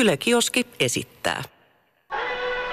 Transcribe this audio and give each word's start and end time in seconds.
Yle 0.00 0.16
Kioski 0.16 0.66
esittää. 0.80 1.42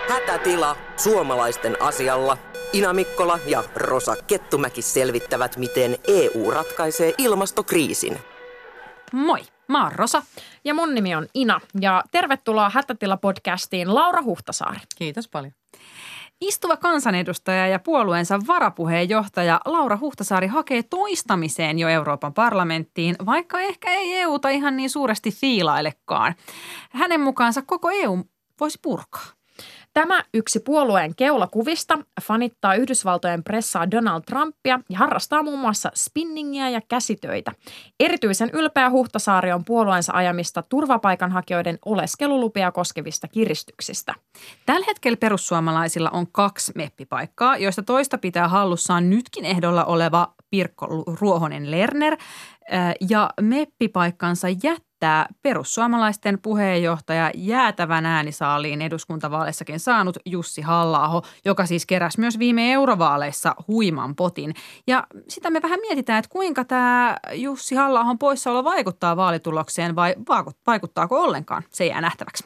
Hätätila 0.09 0.75
suomalaisten 0.97 1.81
asialla. 1.81 2.37
Ina 2.73 2.93
Mikkola 2.93 3.39
ja 3.47 3.63
Rosa 3.75 4.15
Kettumäki 4.27 4.81
selvittävät, 4.81 5.57
miten 5.57 5.97
EU 6.07 6.51
ratkaisee 6.51 7.13
ilmastokriisin. 7.17 8.19
Moi, 9.11 9.39
mä 9.67 9.83
oon 9.83 9.91
Rosa. 9.91 10.23
Ja 10.63 10.73
mun 10.73 10.95
nimi 10.95 11.15
on 11.15 11.27
Ina 11.33 11.61
ja 11.81 12.03
tervetuloa 12.11 12.71
Hätätila-podcastiin 12.75 13.95
Laura 13.95 14.23
Huhtasaari. 14.23 14.79
Kiitos 14.97 15.27
paljon. 15.27 15.53
Istuva 16.41 16.77
kansanedustaja 16.77 17.67
ja 17.67 17.79
puolueensa 17.79 18.39
varapuheenjohtaja 18.47 19.61
Laura 19.65 19.97
Huhtasaari 20.01 20.47
hakee 20.47 20.83
toistamiseen 20.83 21.79
jo 21.79 21.89
Euroopan 21.89 22.33
parlamenttiin, 22.33 23.15
vaikka 23.25 23.59
ehkä 23.59 23.91
ei 23.91 24.13
EUta 24.13 24.49
ihan 24.49 24.77
niin 24.77 24.89
suuresti 24.89 25.31
fiilailekaan. 25.31 26.35
Hänen 26.89 27.21
mukaansa 27.21 27.61
koko 27.61 27.89
EU 27.91 28.23
voisi 28.59 28.79
purkaa. 28.81 29.36
Tämä 29.97 30.23
yksi 30.33 30.59
puolueen 30.59 31.15
keulakuvista 31.15 31.99
fanittaa 32.21 32.75
Yhdysvaltojen 32.75 33.43
pressaa 33.43 33.91
Donald 33.91 34.21
Trumpia 34.21 34.79
ja 34.89 34.97
harrastaa 34.97 35.43
muun 35.43 35.59
muassa 35.59 35.91
spinningiä 35.95 36.69
ja 36.69 36.81
käsitöitä. 36.89 37.51
Erityisen 37.99 38.49
ylpeä 38.53 38.89
Huhtasaari 38.89 39.51
on 39.51 39.65
puolueensa 39.65 40.13
ajamista 40.15 40.63
turvapaikanhakijoiden 40.69 41.79
oleskelulupia 41.85 42.71
koskevista 42.71 43.27
kiristyksistä. 43.27 44.15
Tällä 44.65 44.85
hetkellä 44.87 45.17
perussuomalaisilla 45.17 46.09
on 46.09 46.27
kaksi 46.31 46.71
meppipaikkaa, 46.75 47.57
joista 47.57 47.83
toista 47.83 48.17
pitää 48.17 48.47
hallussaan 48.47 49.09
nytkin 49.09 49.45
ehdolla 49.45 49.85
oleva 49.85 50.33
Pirkko 50.49 50.87
Ruohonen 51.19 51.71
Lerner 51.71 52.17
ja 53.09 53.29
meppipaikkansa 53.41 54.47
jättää 54.49 54.86
tämä 54.99 55.25
perussuomalaisten 55.41 56.39
puheenjohtaja 56.41 57.31
jäätävän 57.35 58.05
äänisaaliin 58.05 58.81
eduskuntavaaleissakin 58.81 59.79
saanut 59.79 60.17
Jussi 60.25 60.61
halla 60.61 61.21
joka 61.45 61.65
siis 61.65 61.85
keräsi 61.85 62.19
myös 62.19 62.39
viime 62.39 62.71
eurovaaleissa 62.71 63.55
huiman 63.67 64.15
potin. 64.15 64.53
Ja 64.87 65.07
sitä 65.27 65.49
me 65.49 65.61
vähän 65.61 65.79
mietitään, 65.79 66.19
että 66.19 66.29
kuinka 66.29 66.65
tämä 66.65 67.17
Jussi 67.33 67.75
halla 67.75 68.15
poissaolo 68.19 68.63
vaikuttaa 68.63 69.17
vaalitulokseen 69.17 69.95
vai 69.95 70.15
vaikuttaako 70.67 71.23
ollenkaan, 71.23 71.63
se 71.69 71.85
jää 71.85 72.01
nähtäväksi. 72.01 72.43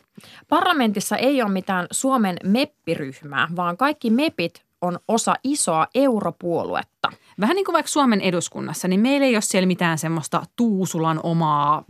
Parlamentissa 0.47 1.17
ei 1.17 1.41
ole 1.41 1.51
mitään 1.51 1.87
Suomen 1.91 2.37
meppiryhmää, 2.43 3.47
vaan 3.55 3.77
kaikki 3.77 4.09
mepit 4.09 4.70
on 4.81 4.99
osa 5.07 5.35
isoa 5.43 5.87
europuoluetta. 5.95 7.09
Vähän 7.39 7.55
niin 7.55 7.65
kuin 7.65 7.73
vaikka 7.73 7.89
Suomen 7.89 8.21
eduskunnassa, 8.21 8.87
niin 8.87 8.99
meillä 8.99 9.25
ei 9.25 9.35
ole 9.35 9.41
siellä 9.41 9.67
mitään 9.67 9.97
semmoista 9.97 10.43
Tuusulan 10.55 11.19
omaa 11.23 11.83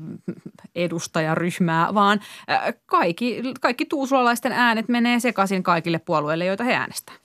edustajaryhmää, 0.75 1.93
vaan 1.93 2.19
kaikki, 2.85 3.41
kaikki 3.61 3.85
tuusulalaisten 3.85 4.51
äänet 4.51 4.89
menee 4.89 5.19
sekaisin 5.19 5.63
kaikille 5.63 5.99
puolueille, 5.99 6.45
joita 6.45 6.63
he 6.63 6.73
äänestävät. 6.73 7.20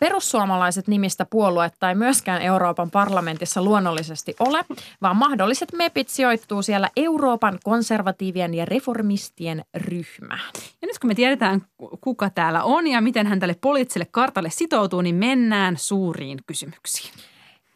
Perussuomalaiset 0.00 0.88
nimistä 0.88 1.26
puoluetta 1.30 1.88
ei 1.88 1.94
myöskään 1.94 2.42
Euroopan 2.42 2.90
parlamentissa 2.90 3.62
luonnollisesti 3.62 4.36
ole, 4.40 4.64
vaan 5.02 5.16
mahdolliset 5.16 5.72
mepit 5.72 6.08
sijoittuu 6.08 6.62
siellä 6.62 6.90
Euroopan 6.96 7.58
konservatiivien 7.64 8.54
ja 8.54 8.64
reformistien 8.64 9.64
ryhmään. 9.74 10.50
Ja 10.54 10.86
nyt 10.86 10.98
kun 10.98 11.10
me 11.10 11.14
tiedetään, 11.14 11.62
kuka 12.00 12.30
täällä 12.30 12.62
on 12.62 12.86
ja 12.86 13.00
miten 13.00 13.26
hän 13.26 13.40
tälle 13.40 13.56
poliittiselle 13.60 14.06
kartalle 14.10 14.50
sitoutuu, 14.50 15.00
niin 15.00 15.14
mennään 15.14 15.76
suuriin 15.76 16.38
kysymyksiin. 16.46 17.14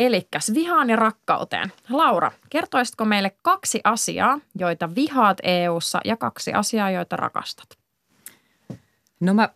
Elikkäs 0.00 0.55
vihaan 0.55 0.91
ja 0.91 0.97
rakkauteen. 0.97 1.73
Laura, 1.89 2.33
kertoisitko 2.50 3.05
meille 3.05 3.37
kaksi 3.43 3.81
asiaa, 3.84 4.39
joita 4.59 4.95
vihaat 4.95 5.39
EU:ssa 5.43 6.00
ja 6.05 6.17
kaksi 6.17 6.53
asiaa, 6.53 6.91
joita 6.91 7.17
rakastat? 7.17 7.78
No 9.20 9.34
mä 9.34 9.48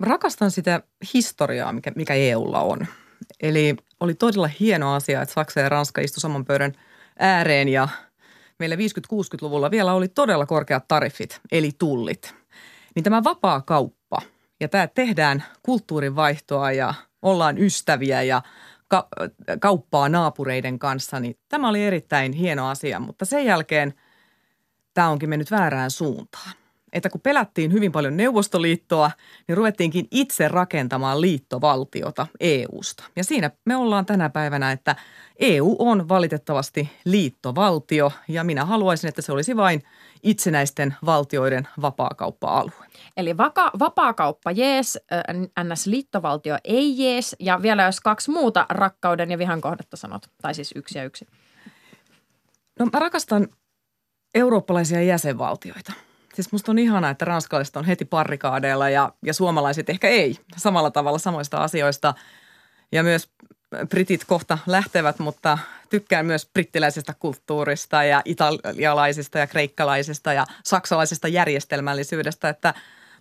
rakastan 0.00 0.50
sitä 0.50 0.82
historiaa, 1.14 1.72
mikä, 1.72 1.92
mikä 1.96 2.14
EUlla 2.14 2.60
on. 2.60 2.86
Eli 3.40 3.76
oli 4.00 4.14
todella 4.14 4.50
hieno 4.60 4.94
asia, 4.94 5.22
että 5.22 5.34
Saksa 5.34 5.60
ja 5.60 5.68
Ranska 5.68 6.00
istu 6.00 6.20
saman 6.20 6.44
pöydän 6.44 6.72
ääreen 7.18 7.68
ja 7.68 7.88
meillä 8.58 8.76
50-60-luvulla 8.76 9.70
vielä 9.70 9.92
oli 9.92 10.08
todella 10.08 10.46
korkeat 10.46 10.88
tariffit, 10.88 11.40
eli 11.52 11.70
tullit. 11.78 12.34
Niin 12.94 13.04
tämä 13.04 13.24
vapaa 13.24 13.60
kauppa 13.60 14.22
ja 14.60 14.68
tämä 14.68 14.86
tehdään 14.86 15.44
kulttuurin 15.62 16.16
vaihtoa 16.16 16.72
ja 16.72 16.94
ollaan 17.22 17.58
ystäviä 17.58 18.22
ja 18.22 18.42
ka- 18.88 19.08
kauppaa 19.60 20.08
naapureiden 20.08 20.78
kanssa, 20.78 21.20
niin 21.20 21.38
tämä 21.48 21.68
oli 21.68 21.84
erittäin 21.84 22.32
hieno 22.32 22.68
asia, 22.68 23.00
mutta 23.00 23.24
sen 23.24 23.44
jälkeen 23.44 23.94
tämä 24.94 25.08
onkin 25.08 25.28
mennyt 25.28 25.50
väärään 25.50 25.90
suuntaan 25.90 26.59
että 26.92 27.10
kun 27.10 27.20
pelättiin 27.20 27.72
hyvin 27.72 27.92
paljon 27.92 28.16
Neuvostoliittoa, 28.16 29.10
niin 29.48 29.56
ruvettiinkin 29.56 30.08
itse 30.10 30.48
rakentamaan 30.48 31.20
liittovaltiota 31.20 32.26
EUsta. 32.40 33.04
Ja 33.16 33.24
siinä 33.24 33.50
me 33.64 33.76
ollaan 33.76 34.06
tänä 34.06 34.30
päivänä, 34.30 34.72
että 34.72 34.96
EU 35.40 35.76
on 35.78 36.08
valitettavasti 36.08 36.90
liittovaltio 37.04 38.12
ja 38.28 38.44
minä 38.44 38.64
haluaisin, 38.64 39.08
että 39.08 39.22
se 39.22 39.32
olisi 39.32 39.56
vain 39.56 39.82
itsenäisten 40.22 40.96
valtioiden 41.06 41.68
vapaakauppa-alue. 41.80 42.86
Eli 43.16 43.36
vaka, 43.36 43.70
vapaakauppa 43.78 44.50
jees, 44.50 44.98
NS-liittovaltio 45.60 46.58
ei 46.64 47.04
jees 47.04 47.36
ja 47.38 47.62
vielä 47.62 47.82
jos 47.82 48.00
kaksi 48.00 48.30
muuta 48.30 48.66
rakkauden 48.68 49.30
ja 49.30 49.38
vihan 49.38 49.60
kohdetta 49.60 49.96
sanot, 49.96 50.30
tai 50.42 50.54
siis 50.54 50.72
yksi 50.76 50.98
ja 50.98 51.04
yksi. 51.04 51.26
No 52.78 52.86
mä 52.92 52.98
rakastan 52.98 53.48
eurooppalaisia 54.34 55.02
jäsenvaltioita– 55.02 55.92
Siis 56.40 56.52
musta 56.52 56.72
on 56.72 56.78
ihanaa, 56.78 57.10
että 57.10 57.24
ranskalaiset 57.24 57.76
on 57.76 57.84
heti 57.84 58.04
parrikaadeilla 58.04 58.88
ja, 58.88 59.12
ja 59.22 59.34
suomalaiset 59.34 59.90
ehkä 59.90 60.08
ei 60.08 60.36
samalla 60.56 60.90
tavalla 60.90 61.18
samoista 61.18 61.58
asioista. 61.58 62.14
Ja 62.92 63.02
myös 63.02 63.28
britit 63.88 64.24
kohta 64.24 64.58
lähtevät, 64.66 65.18
mutta 65.18 65.58
tykkään 65.90 66.26
myös 66.26 66.46
brittiläisestä 66.52 67.14
kulttuurista 67.18 68.04
ja 68.04 68.22
italialaisista 68.24 69.38
ja 69.38 69.46
kreikkalaisista 69.46 70.32
ja 70.32 70.46
saksalaisesta 70.64 71.28
järjestelmällisyydestä, 71.28 72.48
että 72.48 72.74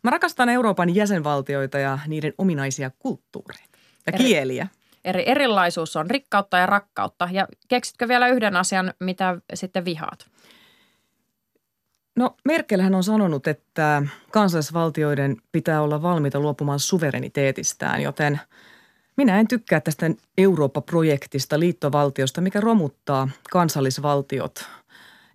mä 0.04 0.12
rakastan 0.12 0.50
Euroopan 0.50 0.96
jäsenvaltioita 0.96 1.80
ja 1.80 2.00
niiden 2.08 2.34
ominaisia 2.38 2.92
kulttuureita 3.00 3.78
ja 4.08 4.14
Eri, 4.14 4.26
kieliä. 4.26 4.68
Eri 5.06 5.24
erilaisuus 5.26 5.96
on 5.96 6.10
rikkautta 6.10 6.58
ja 6.58 6.66
rakkautta. 6.66 7.30
Ja 7.32 7.48
keksitkö 7.68 8.08
vielä 8.08 8.28
yhden 8.28 8.56
asian, 8.56 8.94
mitä 9.00 9.38
sitten 9.54 9.86
vihaat? 9.86 10.26
No 12.20 12.36
Merkelhän 12.46 12.96
on 12.96 13.04
sanonut, 13.04 13.48
että 13.48 14.04
kansallisvaltioiden 14.32 15.38
pitää 15.52 15.82
olla 15.82 16.02
valmiita 16.02 16.40
luopumaan 16.40 16.80
suvereniteetistään, 16.80 18.02
joten 18.02 18.40
minä 19.18 19.40
en 19.40 19.48
tykkää 19.48 19.80
tästä 19.80 20.12
Eurooppa-projektista, 20.38 21.60
liittovaltiosta, 21.60 22.42
mikä 22.42 22.62
romuttaa 22.62 23.30
kansallisvaltiot. 23.52 24.66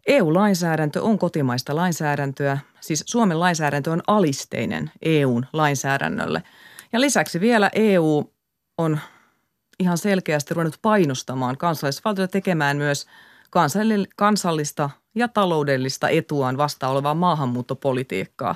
EU-lainsäädäntö 0.07 1.03
on 1.03 1.19
kotimaista 1.19 1.77
lainsäädäntöä, 1.77 2.59
siis 2.81 3.05
Suomen 3.07 3.41
lainsäädäntö 3.41 3.91
on 3.91 4.03
alisteinen 4.07 4.91
EUn 5.03 5.47
lainsäädännölle. 5.53 6.43
Ja 6.93 7.01
lisäksi 7.01 7.41
vielä 7.41 7.71
EU 7.75 8.33
on 8.79 8.99
ihan 9.79 9.99
selkeästi 9.99 10.55
ruvennut 10.55 10.79
painostamaan 10.83 11.57
kansallisvaltioita 11.57 12.33
tekemään 12.33 12.77
myös 12.77 13.07
kansallista 14.17 14.91
ja 15.15 15.29
taloudellista 15.29 16.09
etuaan 16.09 16.57
vasta 16.57 16.89
olevaa 16.89 17.15
maahanmuuttopolitiikkaa. 17.15 18.55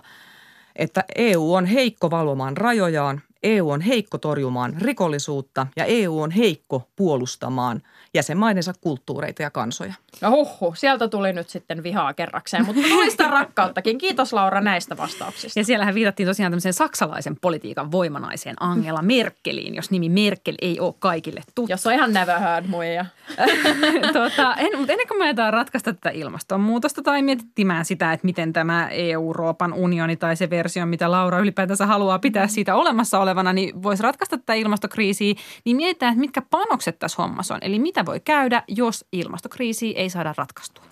Että 0.76 1.04
EU 1.16 1.54
on 1.54 1.66
heikko 1.66 2.10
valvomaan 2.10 2.56
rajojaan, 2.56 3.20
EU 3.42 3.70
on 3.70 3.80
heikko 3.80 4.18
torjumaan 4.18 4.74
rikollisuutta 4.80 5.66
ja 5.76 5.84
EU 5.84 6.20
on 6.20 6.30
heikko 6.30 6.88
puolustamaan 6.96 7.82
jäsenmaidensa 8.14 8.72
kulttuureita 8.80 9.42
ja 9.42 9.50
kansoja. 9.50 9.94
No 10.20 10.30
huhhuh, 10.30 10.76
sieltä 10.76 11.08
tuli 11.08 11.32
nyt 11.32 11.48
sitten 11.48 11.82
vihaa 11.82 12.14
kerrakseen, 12.14 12.66
mutta 12.66 12.82
toista 12.88 13.28
rakkauttakin. 13.28 13.98
Kiitos 13.98 14.32
Laura 14.32 14.60
näistä 14.60 14.96
vastauksista. 14.96 15.60
Ja 15.60 15.64
siellähän 15.64 15.94
viitattiin 15.94 16.26
tosiaan 16.26 16.52
tämmöiseen 16.52 16.72
saksalaisen 16.72 17.36
politiikan 17.40 17.92
voimanaiseen 17.92 18.56
Angela 18.60 19.02
Merkeliin, 19.02 19.74
jos 19.74 19.90
nimi 19.90 20.08
Merkel 20.08 20.54
ei 20.62 20.80
ole 20.80 20.94
kaikille 20.98 21.42
tuttu. 21.54 21.72
Jos 21.72 21.86
on 21.86 21.92
ihan 21.92 22.12
never 22.12 22.40
heard 22.40 22.66
muija. 22.66 23.06
tota, 24.12 24.54
en, 24.54 24.78
mutta 24.78 24.92
ennen 24.92 25.08
kuin 25.08 25.18
me 25.18 25.24
ajetaan 25.24 25.52
ratkaista 25.52 25.92
tätä 25.92 26.10
ilmastonmuutosta 26.10 27.02
tai 27.02 27.22
miettimään 27.22 27.84
sitä, 27.84 28.12
että 28.12 28.26
miten 28.26 28.52
tämä 28.52 28.88
Euroopan 28.88 29.72
unioni 29.72 30.16
tai 30.16 30.36
se 30.36 30.50
versio, 30.50 30.86
mitä 30.86 31.10
Laura 31.10 31.38
ylipäätänsä 31.38 31.86
haluaa 31.86 32.18
pitää 32.18 32.48
siitä 32.48 32.74
olemassa 32.74 33.18
olevana, 33.28 33.52
niin 33.52 33.82
voisi 33.82 34.02
ratkaista 34.02 34.38
tätä 34.38 34.54
ilmastokriisiä, 34.54 35.34
niin 35.64 35.76
mietitään, 35.76 36.12
että 36.12 36.20
mitkä 36.20 36.42
panokset 36.42 36.98
tässä 36.98 37.22
hommassa 37.22 37.54
on. 37.54 37.60
Eli 37.62 37.78
mitä 37.78 38.06
voi 38.06 38.20
käydä, 38.20 38.62
jos 38.68 39.04
ilmastokriisiä 39.12 39.92
ei 39.96 40.10
saada 40.10 40.34
ratkaistua. 40.36 40.84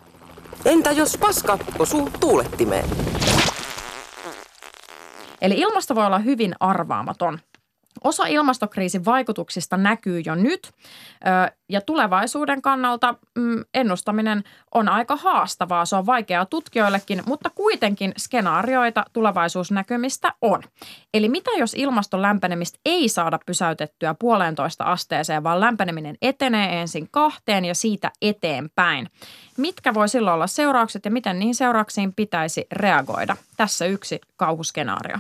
Entä 0.65 0.93
jos 0.93 1.19
paska 1.21 1.59
osuu 1.79 2.11
tuulettimeen? 2.21 2.85
Eli 5.41 5.55
ilmasto 5.55 5.95
voi 5.95 6.07
olla 6.07 6.19
hyvin 6.19 6.55
arvaamaton. 6.61 7.39
Osa 8.05 8.27
ilmastokriisin 8.27 9.05
vaikutuksista 9.05 9.77
näkyy 9.77 10.21
jo 10.21 10.35
nyt 10.35 10.73
ja 11.69 11.81
tulevaisuuden 11.81 12.63
kannalta 12.63 13.15
mm, 13.39 13.65
ennustaminen 13.75 14.45
on 14.75 14.89
aika 14.89 15.17
haastavaa. 15.17 15.85
Se 15.85 15.97
on 15.97 16.07
vaikeaa 16.07 16.47
tutkijoillekin, 16.47 17.23
mutta 17.27 17.51
kuitenkin 17.51 18.13
skenaarioita 18.17 19.05
tulevaisuusnäkymistä 19.13 20.33
on. 20.43 20.63
Eli 21.15 21.29
mitä 21.29 21.51
jos 21.59 21.75
ilmaston 21.75 22.23
lämpenemistä 22.23 22.79
ei 22.85 23.09
saada 23.09 23.39
pysäytettyä 23.47 24.15
puolentoista 24.15 24.85
asteeseen, 24.85 25.45
vaan 25.45 25.61
lämpeneminen 25.61 26.17
etenee 26.23 26.81
ensin 26.81 27.09
kahteen 27.11 27.65
ja 27.65 27.75
siitä 27.75 28.11
eteenpäin? 28.23 29.11
Mitkä 29.57 29.95
voi 29.95 30.09
silloin 30.09 30.35
olla 30.35 30.47
seuraukset 30.47 31.05
ja 31.05 31.11
miten 31.11 31.39
niihin 31.39 31.55
seurauksiin 31.55 32.15
pitäisi 32.15 32.67
reagoida? 32.73 33.37
Tässä 33.57 33.87
yksi 33.87 34.21
kauhuskenaario. 34.37 35.17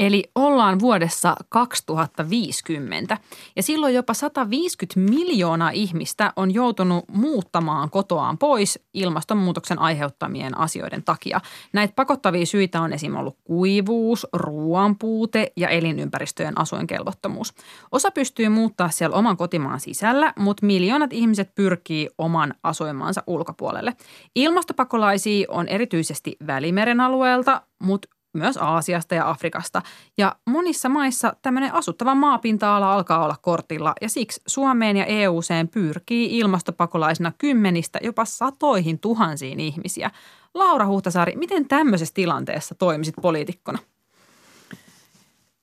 Eli 0.00 0.24
ollaan 0.34 0.80
vuodessa 0.80 1.36
2050 1.48 3.18
ja 3.56 3.62
silloin 3.62 3.94
jopa 3.94 4.14
150 4.14 5.00
miljoonaa 5.00 5.70
ihmistä 5.70 6.32
on 6.36 6.54
joutunut 6.54 7.04
muuttamaan 7.08 7.90
kotoaan 7.90 8.38
pois 8.38 8.78
ilmastonmuutoksen 8.94 9.78
aiheuttamien 9.78 10.58
asioiden 10.58 11.02
takia. 11.02 11.40
Näitä 11.72 11.94
pakottavia 11.96 12.46
syitä 12.46 12.80
on 12.80 12.92
esim. 12.92 13.16
ollut 13.16 13.36
kuivuus, 13.44 14.26
ruoanpuute 14.32 15.52
ja 15.56 15.68
elinympäristöjen 15.68 16.58
asuinkelvottomuus. 16.58 17.54
Osa 17.92 18.10
pystyy 18.10 18.48
muuttaa 18.48 18.88
siellä 18.88 19.16
oman 19.16 19.36
kotimaan 19.36 19.80
sisällä, 19.80 20.32
mutta 20.38 20.66
miljoonat 20.66 21.12
ihmiset 21.12 21.54
pyrkii 21.54 22.08
oman 22.18 22.54
asuinmaansa 22.62 23.22
ulkopuolelle. 23.26 23.96
Ilmastopakolaisia 24.34 25.46
on 25.50 25.68
erityisesti 25.68 26.36
Välimeren 26.46 27.00
alueelta, 27.00 27.62
mutta 27.82 28.08
myös 28.32 28.56
Aasiasta 28.56 29.14
ja 29.14 29.30
Afrikasta. 29.30 29.82
Ja 30.18 30.36
monissa 30.46 30.88
maissa 30.88 31.36
tämmöinen 31.42 31.74
asuttava 31.74 32.14
maapinta-ala 32.14 32.94
alkaa 32.94 33.24
olla 33.24 33.36
kortilla 33.42 33.94
ja 34.00 34.08
siksi 34.08 34.42
Suomeen 34.46 34.96
ja 34.96 35.04
EUseen 35.04 35.68
pyrkii 35.68 36.38
ilmastopakolaisina 36.38 37.32
kymmenistä 37.38 37.98
jopa 38.02 38.24
satoihin 38.24 38.98
tuhansiin 38.98 39.60
ihmisiä. 39.60 40.10
Laura 40.54 40.86
Huhtasaari, 40.86 41.36
miten 41.36 41.68
tämmöisessä 41.68 42.14
tilanteessa 42.14 42.74
toimisit 42.74 43.14
poliitikkona? 43.22 43.78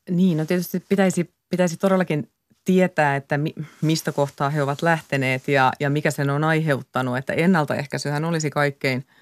Niin, 0.09 0.37
no 0.37 0.45
tietysti 0.45 0.83
pitäisi, 0.89 1.33
pitäisi 1.49 1.77
todellakin 1.77 2.29
tietää, 2.65 3.15
että 3.15 3.37
mi, 3.37 3.53
mistä 3.81 4.11
kohtaa 4.11 4.49
he 4.49 4.63
ovat 4.63 4.81
lähteneet 4.81 5.47
ja, 5.47 5.73
ja 5.79 5.89
mikä 5.89 6.11
sen 6.11 6.29
on 6.29 6.43
aiheuttanut. 6.43 7.17
Että 7.17 7.33
ennaltaehkäisyhän 7.33 8.25
olisi 8.25 8.49
kaikkein– 8.49 9.05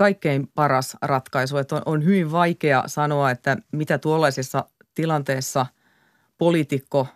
kaikkein 0.00 0.48
paras 0.54 0.96
ratkaisu. 1.02 1.56
Että 1.56 1.76
on, 1.76 1.82
on 1.86 2.04
hyvin 2.04 2.32
vaikea 2.32 2.84
sanoa, 2.86 3.30
että 3.30 3.56
mitä 3.72 3.98
tuollaisessa 3.98 4.64
tilanteessa 4.94 5.66
poliitikko 6.38 7.06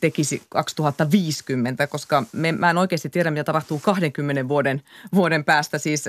tekisi 0.00 0.42
2050, 0.48 1.86
koska 1.86 2.24
me, 2.32 2.52
mä 2.52 2.70
en 2.70 2.78
oikeasti 2.78 3.10
tiedä, 3.10 3.30
mitä 3.30 3.44
tapahtuu 3.44 3.78
20 3.78 4.48
vuoden, 4.48 4.82
vuoden 5.14 5.44
päästä. 5.44 5.78
Siis, 5.78 6.08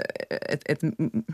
et, 0.50 0.62
et, 0.70 0.80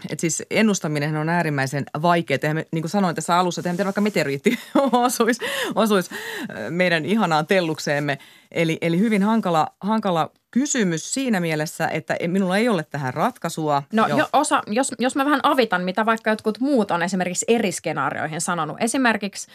et 0.10 0.20
siis 0.20 0.44
ennustaminen 0.52 1.16
on 1.16 1.30
äärimmäisen 1.30 1.86
vaikeaa. 2.02 2.40
Eihän 2.44 2.64
niin 2.72 2.82
kuin 2.82 2.92
sanoin 2.92 3.16
tässä 3.16 3.38
alussa, 3.38 3.62
että 3.66 3.86
vaikka 3.86 4.02
meteoriitti 4.02 4.60
osuisi, 4.92 5.42
osuisi 5.76 6.10
meidän 6.70 7.06
ihanaan 7.06 7.48
tellukseemme. 7.48 8.18
Eli, 8.52 8.78
eli 8.82 9.00
hyvin 9.00 9.24
hankala, 9.24 9.68
hankala 9.82 10.32
kysymys 10.52 11.14
siinä 11.14 11.40
mielessä, 11.40 11.88
että 11.88 12.18
minulla 12.28 12.58
ei 12.58 12.70
ole 12.70 12.84
tähän 12.84 13.14
ratkaisua. 13.14 13.84
No 13.94 14.08
jo, 14.08 14.30
osa, 14.34 14.62
jos, 14.68 14.96
jos 15.00 15.16
mä 15.16 15.26
vähän 15.26 15.40
avitan, 15.44 15.82
mitä 15.84 16.06
vaikka 16.06 16.30
jotkut 16.30 16.60
muut 16.60 16.92
on 16.92 17.02
esimerkiksi 17.04 17.46
eri 17.48 17.72
skenaarioihin 17.72 18.42
sanonut. 18.42 18.78
Esimerkiksi 18.80 19.48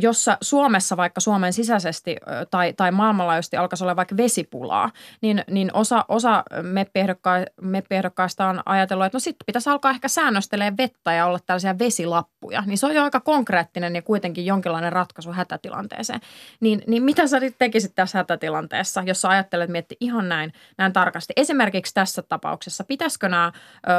jossa 0.00 0.38
Suomessa 0.40 0.96
vaikka 0.96 1.20
Suomen 1.20 1.52
sisäisesti 1.52 2.16
tai, 2.50 2.72
tai 2.72 2.90
maailmanlaajuisesti 2.90 3.56
alkaisi 3.56 3.84
olla 3.84 3.96
vaikka 3.96 4.16
vesipulaa, 4.16 4.90
niin, 5.20 5.44
niin 5.50 5.70
osa, 5.74 6.04
osa 6.08 6.44
meppiehdokkaista 7.60 8.48
on 8.48 8.62
ajatellut, 8.66 9.06
että 9.06 9.16
no 9.16 9.20
sitten 9.20 9.44
pitäisi 9.46 9.70
alkaa 9.70 9.90
ehkä 9.90 10.08
säännöstelee 10.08 10.72
vettä 10.78 11.12
ja 11.12 11.26
olla 11.26 11.38
tällaisia 11.46 11.78
vesilappuja. 11.78 12.62
Niin 12.66 12.78
se 12.78 12.86
on 12.86 12.94
jo 12.94 13.04
aika 13.04 13.20
konkreettinen 13.20 13.96
ja 13.96 14.02
kuitenkin 14.02 14.46
jonkinlainen 14.46 14.92
ratkaisu 14.92 15.32
hätätilanteeseen. 15.32 16.20
Niin, 16.60 16.82
niin 16.86 17.02
mitä 17.02 17.26
sä 17.26 17.40
tekisit 17.58 17.94
tässä 17.94 18.18
hätätilanteessa, 18.18 19.02
jos 19.06 19.20
sä 19.20 19.28
ajattelet 19.28 19.70
mietti 19.70 19.96
ihan 20.00 20.28
näin 20.28 20.52
näin, 20.78 20.92
tarkasti. 20.92 21.32
Esimerkiksi 21.36 21.94
tässä 21.94 22.22
tapauksessa, 22.22 22.84
pitäisikö 22.84 23.28
nämä 23.28 23.52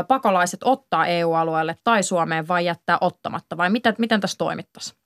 pakolaiset 0.07 0.59
ottaa 0.63 1.05
EU-alueelle 1.05 1.75
tai 1.83 2.03
Suomeen 2.03 2.47
vai 2.47 2.65
jättää 2.65 2.97
ottamatta 3.01 3.57
vai 3.57 3.69
miten, 3.69 3.95
miten 3.97 4.21
tässä 4.21 4.37
toimittaisiin? 4.37 5.00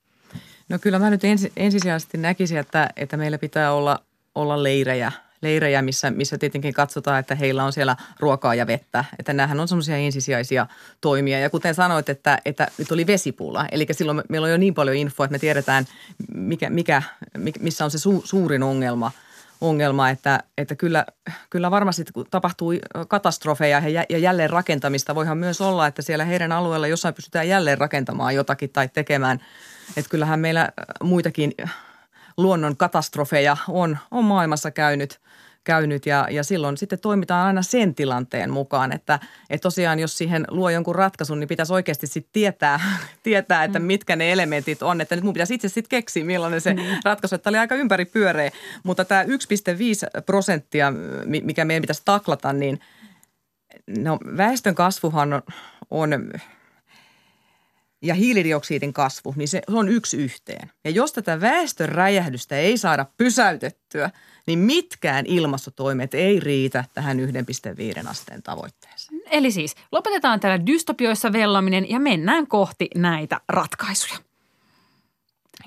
No 0.69 0.79
kyllä 0.79 0.99
mä 0.99 1.09
nyt 1.09 1.23
ensi, 1.23 1.51
ensisijaisesti 1.57 2.17
näkisin, 2.17 2.57
että, 2.57 2.89
että 2.95 3.17
meillä 3.17 3.37
pitää 3.37 3.73
olla, 3.73 3.99
olla 4.35 4.63
leirejä, 4.63 5.11
leirejä 5.41 5.81
missä, 5.81 6.11
missä 6.11 6.37
tietenkin 6.37 6.73
katsotaan, 6.73 7.19
että 7.19 7.35
heillä 7.35 7.63
on 7.63 7.73
siellä 7.73 7.95
ruokaa 8.19 8.55
ja 8.55 8.67
vettä. 8.67 9.05
Että 9.19 9.33
näähän 9.33 9.59
on 9.59 9.67
semmoisia 9.67 9.97
ensisijaisia 9.97 10.67
toimia. 11.01 11.39
Ja 11.39 11.49
kuten 11.49 11.75
sanoit, 11.75 12.09
että, 12.09 12.37
että 12.45 12.67
nyt 12.77 12.91
oli 12.91 13.07
vesipula, 13.07 13.65
eli 13.71 13.85
silloin 13.91 14.21
meillä 14.29 14.45
on 14.45 14.51
jo 14.51 14.57
niin 14.57 14.73
paljon 14.73 14.95
infoa, 14.95 15.25
että 15.25 15.31
me 15.31 15.39
tiedetään, 15.39 15.85
mikä, 16.33 16.69
mikä, 16.69 17.01
missä 17.59 17.85
on 17.85 17.91
se 17.91 17.99
su, 17.99 18.21
suurin 18.25 18.63
ongelma– 18.63 19.11
ongelma, 19.61 20.09
että, 20.09 20.43
että 20.57 20.75
kyllä, 20.75 21.05
kyllä 21.49 21.71
varmasti 21.71 22.03
kun 22.13 22.25
tapahtuu 22.31 22.73
katastrofeja 23.07 23.81
ja 24.09 24.17
jälleen 24.17 24.49
rakentamista, 24.49 25.15
voihan 25.15 25.37
myös 25.37 25.61
olla, 25.61 25.87
että 25.87 26.01
siellä 26.01 26.25
heidän 26.25 26.51
alueella 26.51 26.87
jossain 26.87 27.13
pystytään 27.13 27.47
jälleen 27.47 27.77
rakentamaan 27.77 28.35
jotakin 28.35 28.69
tai 28.69 28.89
tekemään. 28.93 29.39
Että 29.97 30.09
kyllähän 30.09 30.39
meillä 30.39 30.69
muitakin 31.03 31.53
luonnon 32.37 32.77
katastrofeja 32.77 33.57
on, 33.67 33.97
on 34.11 34.23
maailmassa 34.23 34.71
käynyt– 34.71 35.19
käynyt 35.65 36.05
ja, 36.05 36.27
ja 36.31 36.43
silloin 36.43 36.77
sitten 36.77 36.99
toimitaan 36.99 37.47
aina 37.47 37.61
sen 37.61 37.95
tilanteen 37.95 38.49
mukaan, 38.49 38.91
että, 38.91 39.19
että 39.49 39.63
tosiaan 39.63 39.99
jos 39.99 40.17
siihen 40.17 40.45
luo 40.49 40.69
jonkun 40.69 40.95
ratkaisun, 40.95 41.39
niin 41.39 41.47
pitäisi 41.47 41.73
oikeasti 41.73 42.07
sitten 42.07 42.33
tietää, 42.33 42.79
tietää, 43.23 43.63
että 43.63 43.79
mm. 43.79 43.85
mitkä 43.85 44.15
ne 44.15 44.31
elementit 44.31 44.83
on, 44.83 45.01
että 45.01 45.15
nyt 45.15 45.23
mun 45.23 45.33
pitäisi 45.33 45.53
itse 45.53 45.67
sitten 45.69 45.89
keksiä, 45.89 46.25
millainen 46.25 46.61
se 46.61 46.73
mm. 46.73 46.79
ratkaisu, 47.05 47.35
että 47.35 47.49
oli 47.49 47.57
aika 47.57 47.75
ympäripyöreä, 47.75 48.51
mutta 48.83 49.05
tämä 49.05 49.23
1,5 49.23 49.29
prosenttia, 50.25 50.93
mikä 51.25 51.65
meidän 51.65 51.81
pitäisi 51.81 52.01
taklata, 52.05 52.53
niin 52.53 52.79
no 53.87 54.17
väestön 54.37 54.75
kasvuhan 54.75 55.33
on, 55.33 55.41
on 55.91 56.31
ja 58.05 58.15
hiilidioksidin 58.15 58.93
kasvu, 58.93 59.33
niin 59.37 59.47
se 59.47 59.61
on 59.67 59.89
yksi 59.89 60.17
yhteen. 60.17 60.71
Ja 60.83 60.91
jos 60.91 61.13
tätä 61.13 61.41
väestön 61.41 61.89
räjähdystä 61.89 62.57
ei 62.57 62.77
saada 62.77 63.05
pysäytettyä, 63.17 64.09
niin 64.47 64.59
mitkään 64.59 65.25
ilmastotoimet 65.25 66.13
ei 66.13 66.39
riitä 66.39 66.83
tähän 66.93 67.17
1,5 67.19 68.09
asteen 68.09 68.43
tavoitteeseen. 68.43 69.21
Eli 69.31 69.51
siis 69.51 69.75
lopetetaan 69.91 70.39
täällä 70.39 70.65
dystopioissa 70.65 71.33
vellaminen 71.33 71.89
ja 71.89 71.99
mennään 71.99 72.47
kohti 72.47 72.87
näitä 72.95 73.41
ratkaisuja. 73.49 74.19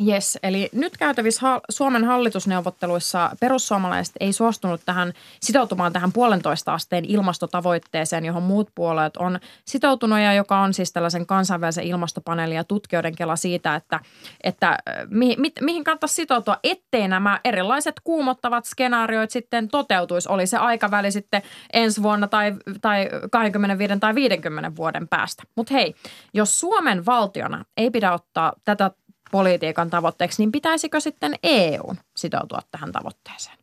Yes, 0.07 0.39
eli 0.43 0.69
nyt 0.73 0.97
käytävissä 0.97 1.61
Suomen 1.71 2.05
hallitusneuvotteluissa 2.05 3.31
perussuomalaiset 3.41 4.15
ei 4.21 4.33
suostunut 4.33 4.81
tähän 4.87 5.13
sitoutumaan 5.41 5.93
tähän 5.93 6.13
puolentoista 6.13 6.75
asteen 6.75 7.05
ilmastotavoitteeseen, 7.05 8.25
johon 8.25 8.43
muut 8.43 8.71
puolueet 8.75 9.17
on 9.17 9.39
sitoutunut 9.65 10.19
ja 10.19 10.33
joka 10.33 10.61
on 10.61 10.75
siis 10.75 10.93
tällaisen 10.93 11.27
kansainvälisen 11.27 11.85
ilmastopaneelin 11.85 12.57
ja 12.57 12.65
tutkijoiden 12.65 13.17
kela 13.17 13.37
siitä, 13.37 13.75
että, 13.75 14.01
että 14.45 14.79
mi, 15.11 15.37
mi, 15.39 15.53
mihin 15.61 15.85
kannattaisi 15.85 16.15
sitoutua, 16.15 16.59
ettei 16.65 17.09
nämä 17.09 17.41
erilaiset 17.45 18.01
kuumottavat 18.05 18.65
skenaarioit 18.65 19.31
sitten 19.31 19.69
toteutuisi. 19.69 20.29
Oli 20.29 20.47
se 20.47 20.57
aikaväli 20.57 21.13
sitten 21.13 21.43
ensi 21.73 22.03
vuonna 22.03 22.29
tai, 22.29 22.55
tai 22.81 23.09
25 23.31 23.99
tai 24.01 24.15
50 24.15 24.77
vuoden 24.77 25.09
päästä. 25.09 25.43
Mutta 25.55 25.75
hei, 25.75 25.95
jos 26.35 26.61
Suomen 26.61 27.07
valtiona 27.07 27.65
ei 27.77 27.91
pidä 27.91 28.13
ottaa 28.13 28.53
tätä 28.65 28.91
politiikan 29.31 29.91
tavoitteeksi, 29.91 30.43
niin 30.43 30.53
pitäisikö 30.53 31.01
sitten 31.01 31.35
EU 31.43 31.95
sitoutua 32.17 32.59
tähän 32.71 32.93
tavoitteeseen? 32.93 33.59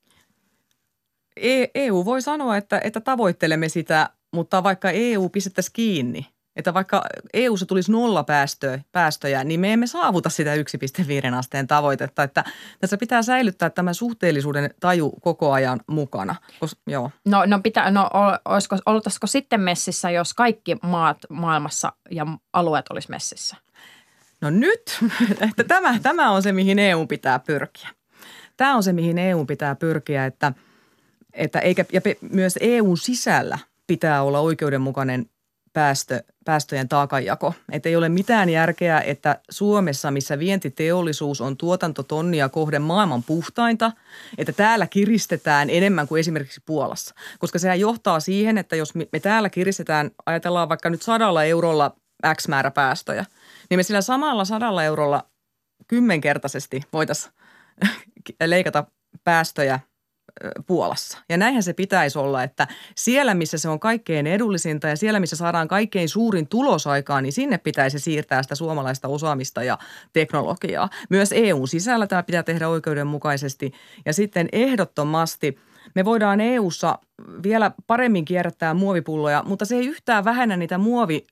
EU 1.75 2.01
e 2.01 2.05
voi 2.05 2.21
sanoa, 2.21 2.57
että, 2.57 2.81
että 2.83 2.99
tavoittelemme 2.99 3.69
sitä, 3.69 4.09
mutta 4.33 4.63
vaikka 4.63 4.89
EU 4.89 5.29
pistettäisiin 5.29 5.73
kiinni, 5.73 6.27
että 6.55 6.73
vaikka 6.73 7.03
EU-ssa 7.33 7.65
tulisi 7.65 7.91
nolla 7.91 8.23
päästöjä, 8.23 8.79
päästöjä, 8.91 9.43
niin 9.43 9.59
me 9.59 9.73
emme 9.73 9.87
saavuta 9.87 10.29
sitä 10.29 10.55
1,5 10.55 11.35
asteen 11.35 11.67
tavoitetta. 11.67 12.23
Että 12.23 12.43
tässä 12.79 12.97
pitää 12.97 13.21
säilyttää 13.21 13.69
tämä 13.69 13.93
suhteellisuuden 13.93 14.73
taju 14.79 15.11
koko 15.21 15.51
ajan 15.51 15.79
mukana. 15.87 16.35
Kos, 16.59 16.77
joo. 16.87 17.11
No, 17.25 17.45
no, 17.45 17.59
pitää, 17.63 17.91
no 17.91 18.09
olisiko, 18.45 18.77
oltaisiko 18.85 19.27
sitten 19.27 19.61
messissä, 19.61 20.09
jos 20.09 20.33
kaikki 20.33 20.77
maat 20.83 21.17
maailmassa 21.29 21.93
ja 22.11 22.25
alueet 22.53 22.85
olisi 22.89 23.09
messissä? 23.09 23.55
No 24.41 24.49
nyt, 24.49 24.99
että 25.49 25.63
tämä, 25.63 25.99
tämä 25.99 26.31
on 26.31 26.43
se, 26.43 26.51
mihin 26.51 26.79
EU 26.79 27.05
pitää 27.07 27.39
pyrkiä. 27.39 27.89
Tämä 28.57 28.75
on 28.75 28.83
se, 28.83 28.93
mihin 28.93 29.17
EU 29.17 29.45
pitää 29.45 29.75
pyrkiä, 29.75 30.25
että, 30.25 30.53
että 31.33 31.59
eikä, 31.59 31.85
ja 31.91 32.01
myös 32.31 32.57
EUn 32.61 32.97
sisällä 32.97 33.59
pitää 33.87 34.23
olla 34.23 34.39
oikeudenmukainen 34.39 35.25
päästö, 35.75 36.23
päästöjen 36.45 36.89
taakanjako. 36.89 37.53
Että 37.71 37.89
ei 37.89 37.95
ole 37.95 38.09
mitään 38.09 38.49
järkeä, 38.49 39.01
että 39.01 39.39
Suomessa, 39.49 40.11
missä 40.11 40.39
vientiteollisuus 40.39 41.41
on 41.41 41.57
tuotantotonnia 41.57 42.49
kohden 42.49 42.81
maailman 42.81 43.23
puhtainta, 43.23 43.91
että 44.37 44.53
täällä 44.53 44.87
kiristetään 44.87 45.69
enemmän 45.69 46.07
kuin 46.07 46.19
esimerkiksi 46.19 46.61
Puolassa. 46.65 47.15
Koska 47.39 47.59
sehän 47.59 47.79
johtaa 47.79 48.19
siihen, 48.19 48.57
että 48.57 48.75
jos 48.75 48.95
me 48.95 49.19
täällä 49.21 49.49
kiristetään, 49.49 50.11
ajatellaan 50.25 50.69
vaikka 50.69 50.89
nyt 50.89 51.01
sadalla 51.01 51.43
eurolla 51.43 51.95
X 52.35 52.47
määrä 52.47 52.71
päästöjä, 52.71 53.25
niin 53.69 53.79
me 53.79 53.83
sillä 53.83 54.01
samalla 54.01 54.45
sadalla 54.45 54.83
eurolla 54.83 55.29
kymmenkertaisesti 55.87 56.81
voitaisiin 56.93 57.33
leikata 58.45 58.85
päästöjä 59.23 59.79
Puolassa. 60.67 61.17
Ja 61.29 61.37
näinhän 61.37 61.63
se 61.63 61.73
pitäisi 61.73 62.19
olla, 62.19 62.43
että 62.43 62.67
siellä, 62.95 63.33
missä 63.33 63.57
se 63.57 63.69
on 63.69 63.79
kaikkein 63.79 64.27
edullisinta 64.27 64.87
ja 64.87 64.95
siellä, 64.95 65.19
missä 65.19 65.35
saadaan 65.35 65.67
kaikkein 65.67 66.09
suurin 66.09 66.47
tulos 66.47 66.87
aikaan, 66.87 67.23
niin 67.23 67.33
sinne 67.33 67.57
pitäisi 67.57 67.99
siirtää 67.99 68.43
sitä 68.43 68.55
suomalaista 68.55 69.07
osaamista 69.07 69.63
ja 69.63 69.77
teknologiaa. 70.13 70.89
Myös 71.09 71.31
EUn 71.31 71.67
sisällä 71.67 72.07
tämä 72.07 72.23
pitää 72.23 72.43
tehdä 72.43 72.69
oikeudenmukaisesti. 72.69 73.71
Ja 74.05 74.13
sitten 74.13 74.49
ehdottomasti 74.51 75.57
me 75.95 76.05
voidaan 76.05 76.41
EUssa 76.41 76.99
vielä 77.43 77.71
paremmin 77.87 78.25
kierrättää 78.25 78.73
muovipulloja, 78.73 79.43
mutta 79.45 79.65
se 79.65 79.75
ei 79.75 79.87
yhtään 79.87 80.25
vähennä 80.25 80.57
niitä 80.57 80.77
muovi 80.77 81.25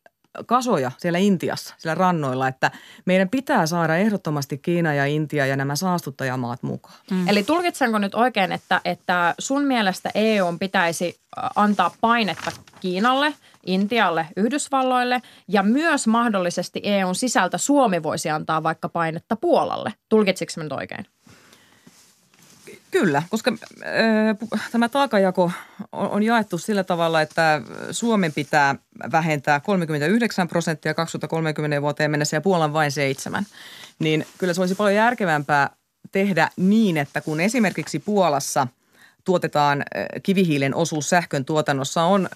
kasoja 0.46 0.92
siellä 0.98 1.20
Intiassa, 1.20 1.76
siellä 1.78 1.96
rannoilla, 1.96 2.48
että 2.48 2.72
meidän 3.06 3.30
pitää 3.30 3.66
saada 3.66 3.98
ehdottomasti 3.98 4.58
Kiina 4.58 4.94
ja 4.94 5.06
Intia 5.06 5.46
ja 5.46 5.56
nämä 5.56 5.76
saastuttajamaat 5.76 6.64
mukaan. 6.64 6.96
Mm. 7.12 7.28
Eli 7.28 7.44
tulkitsenko 7.44 7.98
nyt 7.98 8.16
oikein, 8.16 8.52
että, 8.52 8.82
että 8.86 9.36
sun 9.40 9.66
mielestä 9.66 10.10
EU 10.16 10.46
pitäisi 10.60 11.16
antaa 11.56 11.92
painetta 12.02 12.52
Kiinalle, 12.80 13.34
Intialle, 13.66 14.28
Yhdysvalloille 14.38 15.22
ja 15.48 15.64
myös 15.64 16.08
mahdollisesti 16.08 16.82
EUn 16.84 17.16
sisältä 17.16 17.58
Suomi 17.58 18.04
voisi 18.04 18.30
antaa 18.30 18.64
vaikka 18.64 18.90
painetta 18.90 19.36
Puolalle. 19.36 19.94
Tulkitsiko 20.10 20.52
nyt 20.58 20.72
oikein? 20.72 21.06
Kyllä, 22.94 23.24
koska 23.30 23.52
äh, 23.52 24.62
tämä 24.72 24.90
taakajako 24.90 25.52
on, 25.92 26.10
on 26.10 26.24
jaettu 26.24 26.58
sillä 26.58 26.84
tavalla, 26.84 27.22
että 27.22 27.62
Suomen 27.92 28.34
pitää 28.34 28.76
vähentää 29.12 29.60
39 29.60 30.48
prosenttia 30.48 30.94
2030 30.94 31.82
vuoteen 31.82 32.12
mennessä 32.12 32.38
ja 32.38 32.42
Puolan 32.42 32.74
vain 32.74 32.92
seitsemän. 32.92 33.46
Niin 34.00 34.28
kyllä 34.38 34.54
se 34.54 34.62
olisi 34.62 34.76
paljon 34.76 34.96
järkevämpää 34.96 35.70
tehdä 36.12 36.50
niin, 36.58 36.98
että 36.98 37.22
kun 37.22 37.40
esimerkiksi 37.40 38.00
Puolassa– 38.00 38.68
tuotetaan 39.26 39.84
kivihiilen 40.24 40.76
osuus 40.76 41.10
sähkön 41.10 41.46
tuotannossa 41.46 42.04
on 42.04 42.30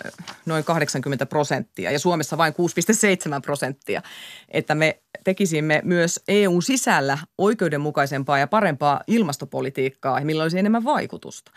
noin 0.46 0.64
80 0.64 1.26
prosenttia 1.26 1.92
ja 1.92 2.00
Suomessa 2.00 2.38
vain 2.38 2.54
6,7 2.54 3.42
prosenttia. 3.42 4.02
Että 4.50 4.76
me 4.76 5.00
tekisimme 5.24 5.82
myös 5.84 6.24
EUn 6.28 6.62
sisällä 6.62 7.18
oikeudenmukaisempaa 7.38 8.40
ja 8.40 8.48
parempaa 8.48 9.02
ilmastopolitiikkaa, 9.08 10.22
millä 10.22 10.44
olisi 10.44 10.60
enemmän 10.60 10.84
vaikutusta. 10.84 11.52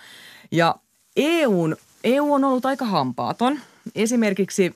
Ja 0.51 0.75
EUn, 1.17 1.77
EU 2.05 2.33
on 2.33 2.45
ollut 2.45 2.67
aika 2.67 2.85
hampaaton. 2.85 3.61
Esimerkiksi 3.95 4.75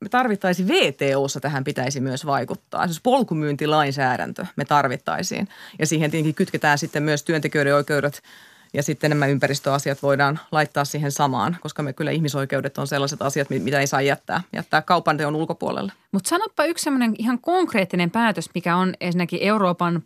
me 0.00 0.08
tarvittaisiin 0.08 0.68
VTOssa 0.68 1.40
tähän 1.40 1.64
pitäisi 1.64 2.00
myös 2.00 2.26
vaikuttaa. 2.26 2.86
Siis 2.86 3.00
polkumyyntilainsäädäntö 3.02 4.46
me 4.56 4.64
tarvittaisiin. 4.64 5.48
Ja 5.78 5.86
siihen 5.86 6.10
tietenkin 6.10 6.34
kytketään 6.34 6.78
sitten 6.78 7.02
myös 7.02 7.22
työntekijöiden 7.22 7.74
oikeudet– 7.74 8.22
ja 8.74 8.82
sitten 8.82 9.10
nämä 9.10 9.26
ympäristöasiat 9.26 10.02
voidaan 10.02 10.38
laittaa 10.52 10.84
siihen 10.84 11.12
samaan, 11.12 11.56
koska 11.60 11.82
me 11.82 11.92
kyllä 11.92 12.10
ihmisoikeudet 12.10 12.78
on 12.78 12.86
sellaiset 12.86 13.22
asiat, 13.22 13.50
mitä 13.50 13.80
ei 13.80 13.86
saa 13.86 14.02
jättää, 14.02 14.40
jättää 14.52 14.82
kaupan 14.82 15.16
teon 15.16 15.36
ulkopuolelle. 15.36 15.92
Mutta 16.12 16.28
sanoppa 16.28 16.64
yksi 16.64 16.82
sellainen 16.82 17.14
ihan 17.18 17.38
konkreettinen 17.38 18.10
päätös, 18.10 18.50
mikä 18.54 18.76
on 18.76 18.94
ensinnäkin 19.00 19.38
Euroopan, 19.42 20.02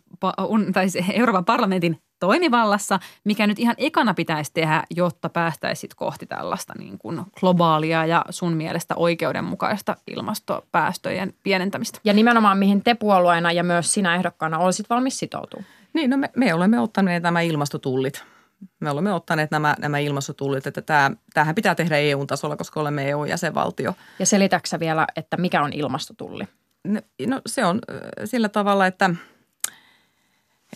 tai 0.73 0.87
Euroopan 1.13 1.45
parlamentin 1.45 2.01
toimivallassa, 2.19 2.99
mikä 3.23 3.47
nyt 3.47 3.59
ihan 3.59 3.75
ekana 3.77 4.13
pitäisi 4.13 4.51
tehdä, 4.53 4.83
jotta 4.95 5.29
päästäisit 5.29 5.93
kohti 5.93 6.25
tällaista 6.25 6.73
niin 6.77 6.97
kuin 6.97 7.21
globaalia 7.39 8.05
ja 8.05 8.25
sun 8.29 8.53
mielestä 8.53 8.95
oikeudenmukaista 8.95 9.97
ilmastopäästöjen 10.07 11.33
pienentämistä. 11.43 11.99
Ja 12.03 12.13
nimenomaan 12.13 12.57
mihin 12.57 12.83
te 12.83 12.95
puolueena 12.95 13.51
ja 13.51 13.63
myös 13.63 13.93
sinä 13.93 14.15
ehdokkaana 14.15 14.57
olisit 14.57 14.89
valmis 14.89 15.19
sitoutumaan. 15.19 15.67
Niin, 15.93 16.09
no 16.09 16.17
me, 16.17 16.29
me 16.35 16.53
olemme 16.53 16.79
ottaneet 16.79 17.23
nämä 17.23 17.41
ilmastotullit– 17.41 18.23
me 18.79 18.89
olemme 18.89 19.13
ottaneet 19.13 19.51
nämä, 19.51 19.75
nämä 19.79 19.99
ilmastotullit, 19.99 20.67
että 20.67 20.81
tämä, 20.81 21.11
tämähän 21.33 21.55
pitää 21.55 21.75
tehdä 21.75 21.97
EU-tasolla, 21.97 22.57
koska 22.57 22.79
olemme 22.79 23.09
EU-jäsenvaltio. 23.09 23.93
Ja 24.19 24.25
selitäksä 24.25 24.79
vielä, 24.79 25.07
että 25.15 25.37
mikä 25.37 25.61
on 25.61 25.73
ilmastotulli? 25.73 26.43
No, 26.83 27.01
no 27.27 27.41
se 27.45 27.65
on 27.65 27.79
sillä 28.25 28.49
tavalla, 28.49 28.87
että 28.87 29.09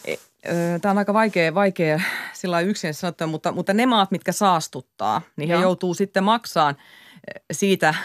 e, 0.06 0.16
Tämä 0.82 0.92
on 0.92 0.98
aika 0.98 1.14
vaikea, 1.14 1.54
vaikea 1.54 2.02
sillä 2.34 2.60
yksin 2.60 2.94
sanottua, 2.94 3.28
mutta, 3.28 3.52
mutta 3.52 3.74
ne 3.74 3.86
maat, 3.86 4.12
mitkä 4.12 4.32
saastuttaa, 4.32 5.22
niin 5.36 5.50
he 5.50 5.54
Joo. 5.54 5.62
joutuu 5.62 5.94
sitten 5.94 6.24
maksamaan 6.24 6.76
siitä, 7.52 7.96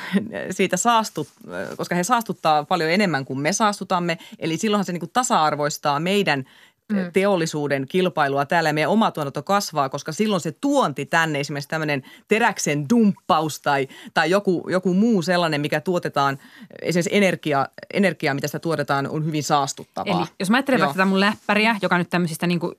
siitä 0.50 0.76
saastut, 0.76 1.28
koska 1.76 1.94
he 1.94 2.04
saastuttaa 2.04 2.64
paljon 2.64 2.90
enemmän 2.90 3.24
kuin 3.24 3.38
me 3.38 3.52
saastutamme. 3.52 4.18
Eli 4.38 4.56
silloinhan 4.56 4.84
se 4.84 4.92
niin 4.92 5.00
kuin 5.00 5.12
tasa-arvoistaa 5.12 6.00
meidän 6.00 6.44
mm. 6.92 7.12
teollisuuden 7.12 7.86
kilpailua 7.88 8.46
täällä 8.46 8.68
ja 8.68 8.74
meidän 8.74 8.90
oma 8.90 9.10
tuotanto 9.10 9.42
kasvaa, 9.42 9.88
koska 9.88 10.12
silloin 10.12 10.40
se 10.40 10.52
tuonti 10.52 11.06
tänne, 11.06 11.40
esimerkiksi 11.40 11.68
tämmöinen 11.68 12.02
teräksen 12.28 12.88
dumppaus 12.90 13.60
tai, 13.60 13.88
tai 14.14 14.30
joku, 14.30 14.66
joku 14.70 14.94
muu 14.94 15.22
sellainen, 15.22 15.60
mikä 15.60 15.80
tuotetaan, 15.80 16.38
esimerkiksi 16.82 17.16
energia, 17.16 17.66
energia, 17.94 18.34
mitä 18.34 18.48
sitä 18.48 18.58
tuotetaan, 18.58 19.08
on 19.08 19.24
hyvin 19.24 19.42
saastuttavaa. 19.42 20.18
Eli 20.18 20.26
jos 20.40 20.50
mä 20.50 20.56
ajattelen 20.56 20.80
vaikka 20.80 20.94
tätä 20.94 21.04
mun 21.04 21.20
läppäriä, 21.20 21.76
joka 21.82 21.98
nyt 21.98 22.10
tämmöisistä 22.10 22.46
niin 22.46 22.60
kuin 22.60 22.72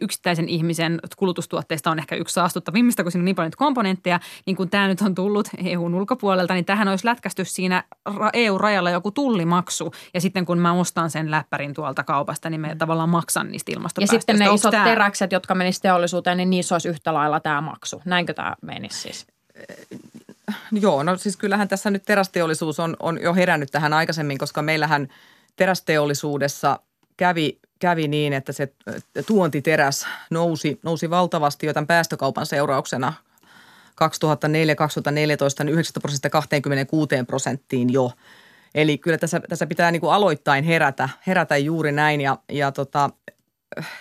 yksittäisen 0.00 0.48
ihmisen 0.48 1.00
kulutustuotteista 1.16 1.90
on 1.90 1.98
ehkä 1.98 2.16
yksi 2.16 2.34
saastuttavimmista, 2.34 3.02
kun 3.02 3.12
siinä 3.12 3.20
on 3.20 3.24
niin 3.24 3.36
paljon 3.36 3.52
komponentteja, 3.56 4.20
niin 4.46 4.56
kun 4.56 4.70
tämä 4.70 4.88
nyt 4.88 5.00
on 5.00 5.14
tullut 5.14 5.48
EUn 5.64 5.94
ulkopuolelta, 5.94 6.54
niin 6.54 6.64
tähän 6.64 6.88
olisi 6.88 7.06
lätkästy 7.06 7.44
siinä 7.44 7.84
EU-rajalla 8.32 8.90
joku 8.90 9.10
tullimaksu. 9.10 9.92
Ja 10.14 10.20
sitten 10.20 10.44
kun 10.46 10.58
mä 10.58 10.72
ostan 10.72 11.10
sen 11.10 11.30
läppärin 11.30 11.74
tuolta 11.74 12.04
kaupasta, 12.04 12.50
niin 12.50 12.60
me 12.60 12.74
mm. 12.74 12.78
tavallaan 12.78 13.07
maksan 13.08 13.50
niistä 13.50 13.72
ilmastopäästöistä. 13.72 14.16
Ja 14.16 14.20
sitten 14.20 14.38
ne 14.38 14.44
Onko 14.44 14.54
isot 14.54 14.70
tämä... 14.70 14.84
teräkset, 14.84 15.32
jotka 15.32 15.54
menisivät 15.54 15.82
teollisuuteen, 15.82 16.36
niin 16.36 16.50
niissä 16.50 16.74
olisi 16.74 16.88
yhtä 16.88 17.14
lailla 17.14 17.40
tämä 17.40 17.60
maksu. 17.60 18.02
Näinkö 18.04 18.34
tämä 18.34 18.54
menisi 18.62 19.00
siis? 19.00 19.26
Joo, 20.72 21.02
no 21.02 21.16
siis 21.16 21.36
kyllähän 21.36 21.68
tässä 21.68 21.90
nyt 21.90 22.02
terästeollisuus 22.06 22.80
on, 22.80 22.96
on 23.00 23.22
jo 23.22 23.34
herännyt 23.34 23.70
tähän 23.70 23.92
aikaisemmin, 23.92 24.38
koska 24.38 24.62
meillähän 24.62 25.08
terästeollisuudessa 25.56 26.78
kävi, 27.16 27.58
kävi 27.78 28.08
niin, 28.08 28.32
että 28.32 28.52
se 28.52 28.72
tuontiteräs 29.26 30.06
nousi, 30.30 30.80
nousi 30.82 31.10
valtavasti 31.10 31.66
jo 31.66 31.72
tämän 31.72 31.86
päästökaupan 31.86 32.46
seurauksena 32.46 33.12
2004, 33.94 34.76
2014 34.76 35.64
niin 35.64 35.72
9 35.74 36.02
prosenttia 36.02 36.30
26 36.30 37.08
prosenttiin 37.26 37.92
jo. 37.92 38.12
Eli 38.74 38.98
kyllä 38.98 39.18
tässä, 39.18 39.40
tässä 39.48 39.66
pitää 39.66 39.90
niin 39.90 40.00
kuin 40.00 40.12
aloittain 40.12 40.64
herätä, 40.64 41.08
herätä 41.26 41.56
juuri 41.56 41.92
näin 41.92 42.20
ja, 42.20 42.38
ja 42.52 42.72
tota, 42.72 43.10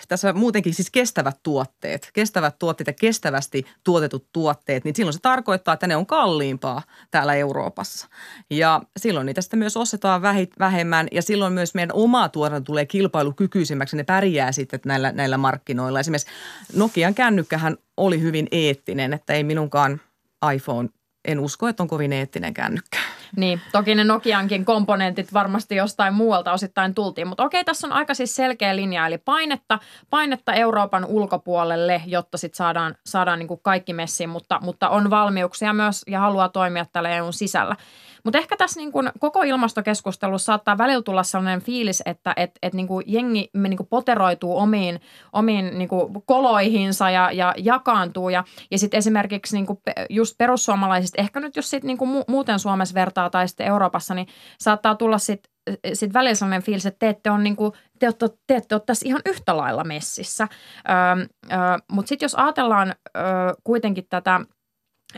tässä 0.08 0.34
muutenkin 0.34 0.74
siis 0.74 0.92
kestävät 0.92 1.40
tuotteet, 1.44 2.10
kestävät 2.14 2.60
tuotteet 2.60 2.88
ja 2.88 2.94
kestävästi 2.94 3.66
tuotetut 3.84 4.28
tuotteet, 4.34 4.84
niin 4.84 4.96
silloin 4.96 5.14
se 5.14 5.20
tarkoittaa, 5.22 5.74
että 5.74 5.88
ne 5.88 5.96
on 5.96 6.06
kalliimpaa 6.06 6.82
täällä 7.12 7.34
Euroopassa. 7.34 8.08
Ja 8.50 8.82
silloin 9.00 9.26
niitä 9.26 9.42
sitten 9.42 9.60
myös 9.60 9.78
ostetaan 9.78 10.22
vähemmän 10.60 11.08
ja 11.12 11.22
silloin 11.22 11.54
myös 11.54 11.74
meidän 11.74 11.94
oma 11.94 12.30
tuotanto 12.30 12.66
tulee 12.66 12.86
kilpailukykyisemmäksi. 12.86 13.98
Ne 13.98 14.04
pärjää 14.04 14.52
sitten 14.52 14.80
näillä, 14.86 15.12
näillä 15.12 15.38
markkinoilla. 15.38 16.00
Esimerkiksi 16.00 16.32
Nokian 16.76 17.16
kännykkähän 17.16 17.78
oli 17.98 18.22
hyvin 18.22 18.48
eettinen, 18.52 19.14
että 19.14 19.34
ei 19.34 19.44
minunkaan 19.44 20.02
iPhone, 20.54 20.90
en 21.26 21.40
usko, 21.40 21.68
että 21.68 21.84
on 21.84 21.90
kovin 21.90 22.14
eettinen 22.14 22.54
kännykkä. 22.54 22.98
Niin, 23.36 23.62
toki 23.72 23.96
ne 23.96 24.04
Nokiankin 24.04 24.66
komponentit 24.66 25.34
varmasti 25.34 25.76
jostain 25.76 26.14
muualta 26.14 26.54
osittain 26.54 26.96
tultiin, 26.96 27.28
mutta 27.28 27.44
okei, 27.44 27.64
tässä 27.64 27.88
on 27.88 27.94
aika 27.94 28.14
siis 28.14 28.36
selkeä 28.36 28.76
linja, 28.76 29.08
eli 29.08 29.18
painetta, 29.18 29.80
painetta 30.10 30.54
Euroopan 30.54 31.06
ulkopuolelle, 31.06 32.02
jotta 32.06 32.38
sitten 32.38 32.58
saadaan, 32.58 32.96
saadaan 33.06 33.40
niin 33.40 33.48
kuin 33.48 33.60
kaikki 33.64 33.94
messiin, 33.94 34.30
mutta, 34.30 34.60
mutta 34.64 34.90
on 34.90 35.10
valmiuksia 35.10 35.74
myös 35.74 36.04
ja 36.08 36.20
haluaa 36.20 36.50
toimia 36.50 36.86
täällä 36.86 37.10
EUn 37.10 37.34
sisällä. 37.34 37.76
Mutta 38.28 38.38
ehkä 38.38 38.58
tässä 38.58 38.80
niin 38.80 38.92
kuin 38.92 39.12
koko 39.20 39.44
ilmastokeskustelussa 39.44 40.46
saattaa 40.46 40.78
välillä 40.78 41.02
tulla 41.02 41.24
sellainen 41.24 41.62
fiilis, 41.62 42.04
että 42.06 42.34
et, 42.38 42.52
et 42.62 42.74
niin 42.74 42.88
kuin 42.88 43.04
jengi 43.08 43.50
niin 43.54 43.78
kuin 43.78 43.88
poteroituu 43.88 44.58
omiin, 44.58 45.02
omiin 45.34 45.78
niin 45.78 45.90
kuin 45.90 46.14
koloihinsa 46.26 47.10
ja, 47.10 47.32
ja 47.32 47.54
jakaantuu. 47.58 48.30
Ja, 48.30 48.44
ja 48.72 48.78
sitten 48.78 48.98
esimerkiksi 48.98 49.56
niin 49.56 49.66
kuin 49.66 49.80
just 50.10 50.38
perussuomalaisista, 50.38 51.22
ehkä 51.22 51.40
nyt 51.40 51.56
jos 51.56 51.70
sitten 51.70 51.88
niin 51.88 51.98
kuin 51.98 52.24
muuten 52.28 52.60
Suomessa 52.60 52.96
vertaa 52.96 53.30
tai 53.30 53.48
sitten 53.48 53.68
Euroopassa, 53.68 54.14
niin 54.14 54.28
saattaa 54.60 54.96
tulla 54.96 55.18
sitten 55.18 55.52
sit 55.94 56.14
välillä 56.14 56.36
sellainen 56.36 56.64
fiilis, 56.64 56.86
että 56.86 57.00
te 57.00 57.10
ette 57.10 57.32
ole, 57.32 57.44
niin 57.44 57.56
kuin, 57.56 57.72
te 58.00 58.08
ette, 58.08 58.30
te 58.48 58.56
ette 58.56 58.76
ole 58.76 58.82
tässä 58.86 59.08
ihan 59.08 59.22
yhtä 59.26 59.58
lailla 59.58 59.84
messissä. 59.84 60.48
Öö, 60.90 61.26
öö, 61.52 61.78
Mutta 61.92 62.10
sitten 62.10 62.26
jos 62.26 62.36
ajatellaan 62.36 62.96
öö, 63.18 63.24
kuitenkin 63.64 64.06
tätä– 64.10 64.42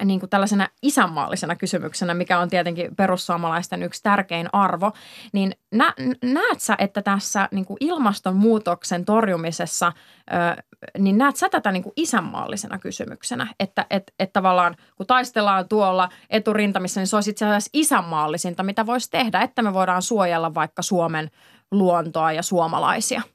niin 0.04 0.20
kuin 0.20 0.30
tällaisena 0.30 0.68
isänmaallisena 0.82 1.56
kysymyksenä, 1.56 2.14
mikä 2.14 2.40
on 2.40 2.50
tietenkin 2.50 2.96
perussuomalaisten 2.96 3.84
yksi 3.84 4.04
tärkein 4.04 4.50
arvo, 4.54 4.92
niin 5.34 5.56
nä, 5.72 5.94
näet 6.24 6.60
sä, 6.60 6.76
että 6.78 7.02
tässä 7.02 7.50
niin 7.52 7.66
kuin 7.66 7.78
ilmastonmuutoksen 7.80 9.06
torjumisessa, 9.06 9.92
ö, 10.32 10.64
niin 10.98 11.18
näet 11.18 11.36
sä 11.36 11.50
tätä 11.50 11.72
niin 11.72 11.84
kuin 11.84 11.94
isänmaallisena 11.96 12.80
kysymyksenä, 12.80 13.48
että 13.60 13.86
et, 13.90 14.14
et 14.20 14.34
tavallaan 14.34 14.76
kun 14.96 15.08
taistellaan 15.08 15.70
tuolla 15.70 16.10
eturintamissa, 16.30 17.00
niin 17.00 17.08
se 17.08 17.16
olisi 17.18 17.30
itse 17.30 17.46
asiassa 17.46 17.70
isänmaallisinta, 17.74 18.64
mitä 18.64 18.86
voisi 18.86 19.12
tehdä, 19.12 19.42
että 19.42 19.62
me 19.62 19.74
voidaan 19.74 20.02
suojella 20.02 20.54
vaikka 20.54 20.82
Suomen 20.82 21.32
luontoa 21.72 22.32
ja 22.32 22.44
suomalaisia– 22.44 23.22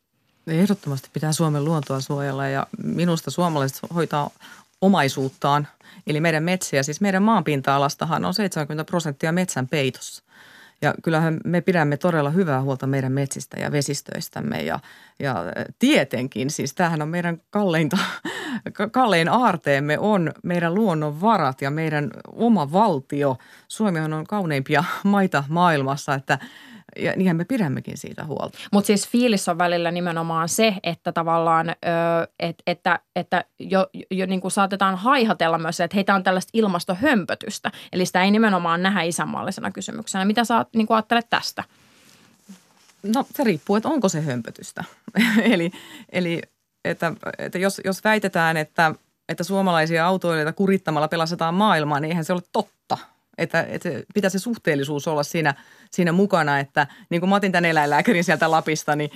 Ehdottomasti 0.46 1.08
pitää 1.12 1.32
Suomen 1.32 1.64
luontoa 1.64 2.00
suojella 2.00 2.46
ja 2.46 2.66
minusta 2.82 3.30
suomalaiset 3.30 3.78
hoitaa 3.94 4.30
omaisuuttaan, 4.84 5.68
eli 6.06 6.20
meidän 6.20 6.42
metsiä. 6.42 6.82
Siis 6.82 7.00
meidän 7.00 7.22
maanpinta-alastahan 7.22 8.24
on 8.24 8.34
70 8.34 8.84
prosenttia 8.84 9.32
metsän 9.32 9.68
peitossa. 9.68 10.24
Ja 10.82 10.94
kyllähän 11.02 11.40
me 11.44 11.60
pidämme 11.60 11.96
todella 11.96 12.30
hyvää 12.30 12.62
huolta 12.62 12.86
meidän 12.86 13.12
metsistä 13.12 13.60
ja 13.60 13.72
vesistöistämme 13.72 14.62
ja, 14.62 14.78
ja 15.18 15.44
tietenkin, 15.78 16.50
siis 16.50 16.74
tämähän 16.74 17.02
on 17.02 17.08
meidän 17.08 17.40
kalleinta, 17.50 17.98
kallein 18.92 19.28
aarteemme 19.28 19.98
on 19.98 20.32
meidän 20.42 20.74
luonnonvarat 20.74 21.62
ja 21.62 21.70
meidän 21.70 22.10
oma 22.32 22.72
valtio. 22.72 23.36
Suomihan 23.68 24.12
on 24.12 24.26
kauneimpia 24.26 24.84
maita 25.04 25.44
maailmassa, 25.48 26.14
että– 26.14 26.38
ja 26.98 27.12
niinhän 27.16 27.36
me 27.36 27.44
pidämmekin 27.44 27.98
siitä 27.98 28.24
huolta. 28.24 28.58
Mutta 28.72 28.86
siis 28.86 29.08
fiilis 29.08 29.48
on 29.48 29.58
välillä 29.58 29.90
nimenomaan 29.90 30.48
se, 30.48 30.74
että 30.82 31.12
tavallaan, 31.12 31.68
ö, 31.68 31.72
et, 32.40 32.62
että, 32.66 32.98
että 33.16 33.44
jo, 33.58 33.86
jo 34.10 34.26
niin 34.26 34.40
kuin 34.40 34.50
saatetaan 34.50 34.96
haihatella 34.96 35.58
myös 35.58 35.80
että 35.80 35.94
heitä 35.94 36.14
on 36.14 36.22
tällaista 36.22 36.50
ilmastohömpötystä. 36.52 37.70
Eli 37.92 38.06
sitä 38.06 38.22
ei 38.22 38.30
nimenomaan 38.30 38.82
nähdä 38.82 39.02
isänmaallisena 39.02 39.70
kysymyksenä. 39.70 40.24
Mitä 40.24 40.44
sä 40.44 40.66
niin 40.76 40.86
kuin 40.86 40.94
ajattelet 40.94 41.26
tästä? 41.30 41.64
No 43.02 43.26
se 43.34 43.44
riippuu, 43.44 43.76
että 43.76 43.88
onko 43.88 44.08
se 44.08 44.20
hömpötystä. 44.20 44.84
eli 45.52 45.70
eli 46.12 46.42
että, 46.84 47.12
että 47.38 47.58
jos, 47.58 47.80
jos 47.84 48.04
väitetään, 48.04 48.56
että, 48.56 48.94
että 49.28 49.44
suomalaisia 49.44 50.06
autoilijoita 50.06 50.52
kurittamalla 50.52 51.08
pelastetaan 51.08 51.54
maailmaa, 51.54 52.00
niin 52.00 52.10
eihän 52.10 52.24
se 52.24 52.32
ole 52.32 52.42
totta– 52.52 52.98
että, 53.38 53.62
että 53.68 53.88
pitää 54.14 54.30
se 54.30 54.38
suhteellisuus 54.38 55.08
olla 55.08 55.22
siinä, 55.22 55.54
siinä 55.90 56.12
mukana, 56.12 56.58
että 56.58 56.86
niin 57.10 57.20
kuin 57.20 57.30
mä 57.30 57.36
otin 57.36 57.52
tämän 57.52 57.64
eläinlääkärin 57.64 58.24
sieltä 58.24 58.50
Lapista, 58.50 58.96
niin 58.96 59.10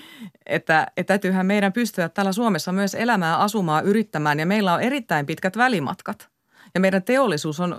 että, 0.47 0.87
että 0.97 1.09
täytyyhän 1.09 1.47
meidän 1.47 1.73
pystyä 1.73 2.09
täällä 2.09 2.33
Suomessa 2.33 2.73
myös 2.73 2.95
elämään, 2.95 3.39
asumaan, 3.39 3.85
yrittämään 3.85 4.39
ja 4.39 4.47
meillä 4.47 4.75
on 4.75 4.83
erittäin 4.83 5.27
pitkät 5.27 5.57
välimatkat. 5.57 6.29
Ja 6.75 6.81
meidän 6.81 7.03
teollisuus 7.03 7.61
on 7.61 7.77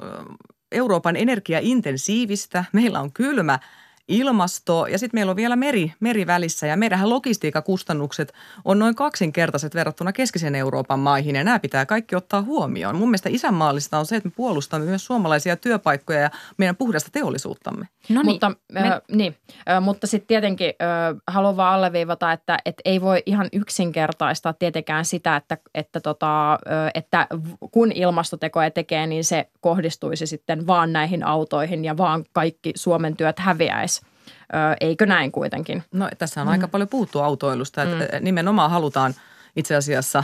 Euroopan 0.72 1.16
energiaintensiivistä, 1.16 2.66
meillä 2.74 3.00
on 3.00 3.14
kylmä, 3.14 3.60
ilmasto 4.10 4.88
ja 4.88 5.00
sitten 5.00 5.18
meillä 5.18 5.30
on 5.30 5.36
vielä 5.36 5.56
meri, 5.56 5.94
meri 6.00 6.28
välissä 6.28 6.68
ja 6.68 6.78
meidän 6.78 7.10
logistiikakustannukset 7.10 8.34
on 8.66 8.80
noin 8.80 8.96
kaksinkertaiset 8.96 9.76
verrattuna 9.76 10.14
keskisen 10.14 10.56
Euroopan 10.56 11.00
maihin 11.00 11.36
ja 11.36 11.44
nämä 11.44 11.60
pitää 11.60 11.86
kaikki 11.86 12.16
ottaa 12.16 12.42
huomioon. 12.42 12.96
Mun 12.96 13.10
mielestä 13.10 13.30
isänmaallista 13.30 14.00
on 14.00 14.06
se, 14.06 14.16
että 14.16 14.30
me 14.30 14.34
puolustamme 14.36 14.86
myös 14.86 15.06
suomalaisia 15.06 15.56
työpaikkoja 15.56 16.20
ja 16.20 16.30
meidän 16.58 16.76
puhdasta 16.76 17.10
teollisuuttamme. 17.12 17.88
No 18.10 18.22
niin. 18.22 18.26
Mutta, 18.26 18.52
me... 18.72 18.80
äh, 18.80 19.02
niin. 19.12 19.36
Äh, 19.70 19.82
mutta 19.82 20.08
sitten 20.08 20.28
tietenkin 20.28 20.68
äh, 20.70 21.22
haluan 21.28 21.58
vaan 21.58 21.74
alleviivata, 21.74 22.32
että 22.32 22.58
et 22.66 22.76
ei 22.86 23.02
voi 23.02 23.24
ihan 23.26 23.50
yksinkertaistaa 23.54 24.54
tietenkään 24.54 25.06
sitä, 25.06 25.36
että, 25.36 25.58
että, 25.76 26.00
tota, 26.00 26.54
äh, 26.54 26.60
että 26.94 27.28
kun 27.72 27.92
ilmastotekoja 27.92 28.72
tekee, 28.72 29.08
niin 29.08 29.24
se 29.24 29.50
kohdistuisi 29.62 30.28
sitten 30.28 30.68
vaan 30.68 30.94
näihin 30.94 31.24
autoihin 31.24 31.86
ja 31.86 31.98
vaan 31.98 32.26
kaikki 32.34 32.74
Suomen 32.76 33.18
työt 33.18 33.40
häviäisi 33.40 33.99
eikö 34.82 35.06
näin 35.06 35.32
kuitenkin? 35.32 35.84
No 35.92 36.10
tässä 36.18 36.42
on 36.42 36.48
mm. 36.48 36.52
aika 36.52 36.68
paljon 36.68 36.90
puuttu 36.90 37.20
autoilusta, 37.20 37.84
että 37.84 38.18
mm. 38.20 38.24
nimenomaan 38.24 38.72
halutaan 38.72 39.14
itse 39.56 39.76
asiassa 39.76 40.24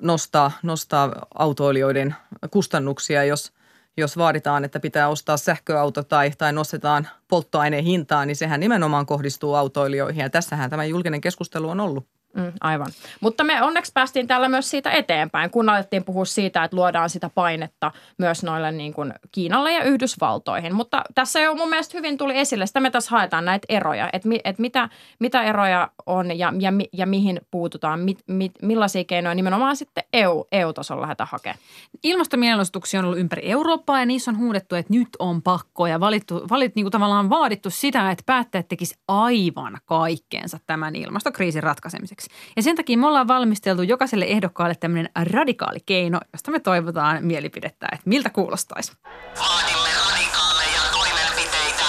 nostaa, 0.00 0.52
nostaa 0.62 1.26
autoilijoiden 1.34 2.14
kustannuksia, 2.50 3.24
jos, 3.24 3.52
jos 3.96 4.16
vaaditaan, 4.16 4.64
että 4.64 4.80
pitää 4.80 5.08
ostaa 5.08 5.36
sähköauto 5.36 6.02
tai, 6.02 6.30
tai 6.38 6.52
nostetaan 6.52 7.08
polttoaineen 7.28 7.84
hintaa, 7.84 8.26
niin 8.26 8.36
sehän 8.36 8.60
nimenomaan 8.60 9.06
kohdistuu 9.06 9.54
autoilijoihin 9.54 10.22
ja 10.22 10.30
tässähän 10.30 10.70
tämä 10.70 10.84
julkinen 10.84 11.20
keskustelu 11.20 11.68
on 11.68 11.80
ollut. 11.80 12.19
Mm, 12.34 12.52
aivan. 12.60 12.86
Mutta 13.20 13.44
me 13.44 13.62
onneksi 13.62 13.92
päästiin 13.94 14.26
täällä 14.26 14.48
myös 14.48 14.70
siitä 14.70 14.90
eteenpäin, 14.90 15.50
kun 15.50 15.68
alettiin 15.68 16.04
puhua 16.04 16.24
siitä, 16.24 16.64
että 16.64 16.76
luodaan 16.76 17.10
sitä 17.10 17.30
painetta 17.34 17.92
myös 18.18 18.42
noille 18.42 18.72
niin 18.72 18.92
kuin 18.92 19.14
Kiinalle 19.32 19.72
ja 19.72 19.84
Yhdysvaltoihin. 19.84 20.74
Mutta 20.74 21.02
tässä 21.14 21.40
jo 21.40 21.54
mun 21.54 21.68
mielestä 21.68 21.98
hyvin 21.98 22.18
tuli 22.18 22.38
esille, 22.38 22.66
sitä 22.66 22.80
me 22.80 22.90
tässä 22.90 23.10
haetaan 23.10 23.44
näitä 23.44 23.66
eroja, 23.68 24.10
että, 24.12 24.28
mi, 24.28 24.40
että 24.44 24.62
mitä, 24.62 24.88
mitä 25.18 25.42
eroja 25.42 25.90
on 26.06 26.38
ja, 26.38 26.52
ja, 26.58 26.72
ja 26.92 27.06
mihin 27.06 27.40
puututaan, 27.50 28.00
mit, 28.00 28.18
mit, 28.26 28.52
millaisia 28.62 29.04
keinoja 29.04 29.34
nimenomaan 29.34 29.76
sitten 29.76 30.04
EU, 30.12 30.46
EU-tasolla 30.52 31.02
lähdetään 31.02 31.28
hakemaan. 31.32 31.58
Ilmastomienostuksia 32.02 33.00
on 33.00 33.06
ollut 33.06 33.18
ympäri 33.18 33.50
Eurooppaa 33.50 33.98
ja 33.98 34.06
niissä 34.06 34.30
on 34.30 34.38
huudettu, 34.38 34.74
että 34.74 34.92
nyt 34.92 35.08
on 35.18 35.42
pakko 35.42 35.86
ja 35.86 36.00
valittu, 36.00 36.46
valit, 36.50 36.74
niin 36.74 36.84
kuin 36.84 36.92
tavallaan 36.92 37.30
vaadittu 37.30 37.70
sitä, 37.70 38.10
että 38.10 38.22
päättäjät 38.26 38.68
tekisivät 38.68 39.00
aivan 39.08 39.78
kaikkeensa 39.84 40.58
tämän 40.66 40.96
ilmastokriisin 40.96 41.62
ratkaisemiseksi 41.62 42.19
tarpeeksi. 42.20 42.52
Ja 42.56 42.62
sen 42.62 42.76
takia 42.76 42.98
me 42.98 43.06
ollaan 43.06 43.28
valmisteltu 43.28 43.82
jokaiselle 43.82 44.24
ehdokkaalle 44.24 44.74
tämmöinen 44.74 45.10
radikaali 45.30 45.78
keino, 45.86 46.20
josta 46.32 46.50
me 46.50 46.60
toivotaan 46.60 47.24
mielipidettä, 47.24 47.86
että 47.92 48.08
miltä 48.08 48.30
kuulostaisi. 48.30 48.92
Vaadimme 49.38 49.88
radikaaleja 50.10 50.80
toimenpiteitä. 50.92 51.84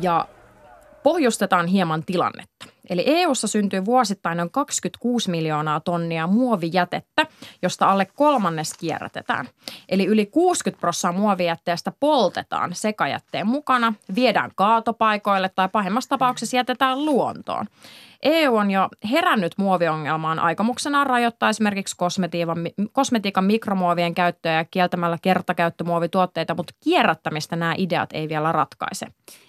Ja 0.00 0.28
pohjustetaan 1.02 1.66
hieman 1.66 2.04
tilannetta. 2.04 2.66
Eli 2.90 3.04
EU:ssa 3.06 3.48
syntyy 3.48 3.84
vuosittain 3.84 4.36
noin 4.36 4.50
26 4.50 5.30
miljoonaa 5.30 5.80
tonnia 5.80 6.26
muovijätettä, 6.26 7.26
josta 7.62 7.86
alle 7.86 8.06
kolmannes 8.14 8.74
kierrätetään. 8.74 9.48
Eli 9.88 10.06
yli 10.06 10.26
60 10.26 10.80
prosenttia 10.80 11.20
muovijätteestä 11.20 11.92
poltetaan 12.00 12.74
sekajätteen 12.74 13.46
mukana, 13.46 13.94
viedään 14.14 14.50
kaatopaikoille 14.54 15.48
tai 15.48 15.68
pahimmassa 15.68 16.08
tapauksessa 16.08 16.56
jätetään 16.56 17.04
luontoon. 17.04 17.66
EU 18.22 18.56
on 18.56 18.70
jo 18.70 18.88
herännyt 19.10 19.52
muoviongelmaan 19.58 20.38
aikomuksenaan 20.38 21.06
rajoittaa 21.06 21.48
esimerkiksi 21.48 21.96
kosmetiikan, 21.96 22.58
kosmetiikan 22.92 23.44
mikromuovien 23.44 24.14
käyttöä 24.14 24.52
ja 24.52 24.64
kieltämällä 24.64 25.18
kertakäyttömuovituotteita, 25.22 26.54
mutta 26.54 26.74
kierrättämistä 26.84 27.56
nämä 27.56 27.74
ideat 27.78 28.10
ei 28.12 28.28
vielä 28.28 28.52
ratkaise. 28.52 29.06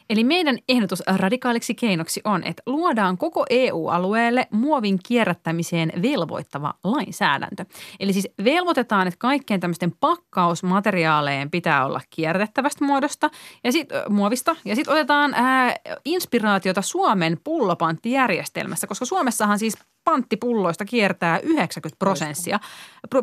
Eli 0.10 0.24
meidän 0.24 0.58
ehdotus 0.70 1.04
radikaaliksi 1.16 1.76
keinoksi 1.76 2.22
on, 2.24 2.44
että 2.44 2.64
luodaan 2.66 3.18
koko 3.32 3.46
EU-alueelle 3.50 4.48
muovin 4.52 5.00
kierrättämiseen 5.08 5.92
velvoittava 6.02 6.74
lainsäädäntö. 6.84 7.66
Eli 8.00 8.14
siis 8.14 8.28
velvoitetaan, 8.44 9.08
että 9.08 9.18
kaikkien 9.18 9.60
tämmöisten 9.60 9.94
pakkausmateriaaleen 10.00 11.52
pitää 11.52 11.86
olla 11.86 12.02
kierrätettävästä 12.10 12.86
muodosta 12.86 13.30
ja 13.64 13.72
sit, 13.72 13.90
muovista. 14.10 14.56
Ja 14.66 14.76
sitten 14.76 14.94
otetaan 14.94 15.34
ää, 15.34 15.76
inspiraatiota 16.06 16.82
Suomen 16.82 17.38
pullopanttijärjestelmässä, 17.44 18.88
koska 18.88 19.06
Suomessahan 19.06 19.60
siis 19.60 19.78
panttipulloista 20.04 20.86
kiertää 20.86 21.40
90 21.40 22.00
prosenttia. 22.00 22.60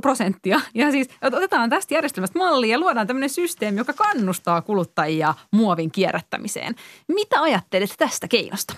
prosenttia. 0.03 0.61
Ja 0.75 0.91
siis 0.91 1.09
otetaan 1.23 1.71
tästä 1.71 1.95
järjestelmästä 1.95 2.39
mallia 2.39 2.73
ja 2.73 2.79
luodaan 2.79 3.07
tämmöinen 3.07 3.31
systeemi, 3.31 3.79
joka 3.79 3.93
kannustaa 3.93 4.63
kuluttajia 4.63 5.35
muovin 5.51 5.91
kierrättämiseen. 5.91 6.75
Mitä 7.09 7.43
ajattelet 7.43 7.95
tästä 7.99 8.29
keinosta? 8.29 8.75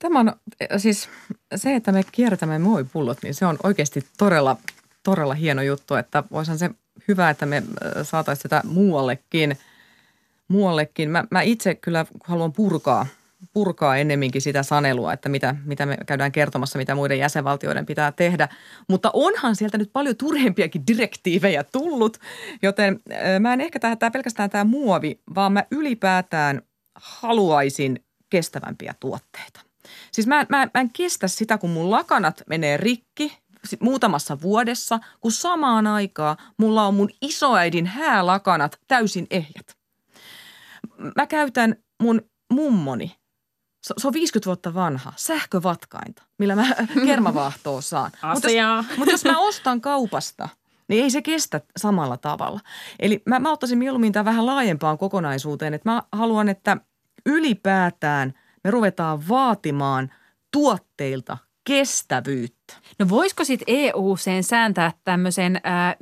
Tämä 0.00 0.20
on 0.20 0.32
siis 0.76 1.08
se, 1.56 1.74
että 1.74 1.92
me 1.92 2.02
kierrätämme 2.12 2.58
muovipullot, 2.58 3.18
niin 3.22 3.34
se 3.34 3.46
on 3.46 3.58
oikeasti 3.62 4.06
todella, 4.18 4.56
todella 5.02 5.34
hieno 5.34 5.62
juttu, 5.62 5.94
että 5.94 6.24
voisihan 6.30 6.58
se 6.58 6.70
hyvä, 7.08 7.30
että 7.30 7.46
me 7.46 7.62
saataisiin 8.02 8.42
sitä 8.42 8.62
muuallekin. 8.64 9.56
muuallekin. 10.48 11.10
Mä, 11.10 11.24
mä 11.30 11.42
itse 11.42 11.74
kyllä 11.74 12.06
haluan 12.24 12.52
purkaa– 12.52 13.06
purkaa 13.52 13.96
ennemminkin 13.96 14.42
sitä 14.42 14.62
sanelua, 14.62 15.12
että 15.12 15.28
mitä, 15.28 15.56
mitä 15.64 15.86
me 15.86 15.96
käydään 16.06 16.32
kertomassa, 16.32 16.78
mitä 16.78 16.94
muiden 16.94 17.18
jäsenvaltioiden 17.18 17.86
pitää 17.86 18.12
tehdä. 18.12 18.48
Mutta 18.88 19.10
onhan 19.12 19.56
sieltä 19.56 19.78
nyt 19.78 19.90
paljon 19.92 20.16
turhempiakin 20.16 20.86
direktiivejä 20.86 21.64
tullut, 21.64 22.18
joten 22.62 23.00
mä 23.40 23.52
en 23.52 23.60
ehkä 23.60 23.78
tämä 23.78 24.10
pelkästään 24.10 24.50
tämä 24.50 24.64
muovi, 24.64 25.20
vaan 25.34 25.52
mä 25.52 25.64
ylipäätään 25.70 26.62
haluaisin 26.94 28.04
kestävämpiä 28.30 28.94
tuotteita. 29.00 29.69
Siis 30.12 30.26
mä, 30.26 30.46
mä, 30.48 30.68
mä 30.74 30.80
en 30.80 30.90
kestä 30.92 31.28
sitä, 31.28 31.58
kun 31.58 31.70
mun 31.70 31.90
lakanat 31.90 32.42
menee 32.46 32.76
rikki 32.76 33.38
muutamassa 33.80 34.40
vuodessa, 34.40 35.00
kun 35.20 35.32
samaan 35.32 35.86
aikaan 35.86 36.36
mulla 36.56 36.86
on 36.86 36.94
mun 36.94 37.10
isoäidin 37.22 37.86
häälakanat 37.86 38.80
täysin 38.88 39.26
ehjät. 39.30 39.76
Mä 41.16 41.26
käytän 41.26 41.76
mun 42.02 42.22
mummoni 42.52 43.20
se, 43.82 43.94
se 43.98 44.06
on 44.06 44.12
50 44.12 44.46
vuotta 44.46 44.74
vanha, 44.74 45.12
sähkövatkainta, 45.16 46.22
millä 46.38 46.56
mä 46.56 46.66
kermavaahtoa 47.06 47.80
saan. 47.80 48.10
Mutta 48.34 48.50
jos, 48.50 48.86
mut 48.96 49.10
jos 49.10 49.24
mä 49.24 49.38
ostan 49.38 49.80
kaupasta 49.80 50.48
niin 50.88 51.04
ei 51.04 51.10
se 51.10 51.22
kestä 51.22 51.60
samalla 51.76 52.16
tavalla. 52.16 52.60
Eli 52.98 53.22
mä, 53.26 53.38
mä 53.38 53.52
ottaisin 53.52 53.78
mieluummin 53.78 54.12
tämän 54.12 54.24
vähän 54.24 54.46
laajempaan 54.46 54.98
kokonaisuuteen, 54.98 55.74
että 55.74 55.90
mä 55.90 56.02
haluan, 56.12 56.48
että 56.48 56.76
ylipäätään 57.26 58.34
me 58.64 58.70
ruvetaan 58.70 59.28
vaatimaan 59.28 60.12
tuotteilta 60.50 61.38
kestävyyttä. 61.64 62.74
No 62.98 63.08
voisiko 63.08 63.44
sitten 63.44 63.64
EU 63.68 64.16
sen 64.16 64.44
sääntää 64.44 64.92
tämmöisen 65.04 65.60
ää, 65.64 65.96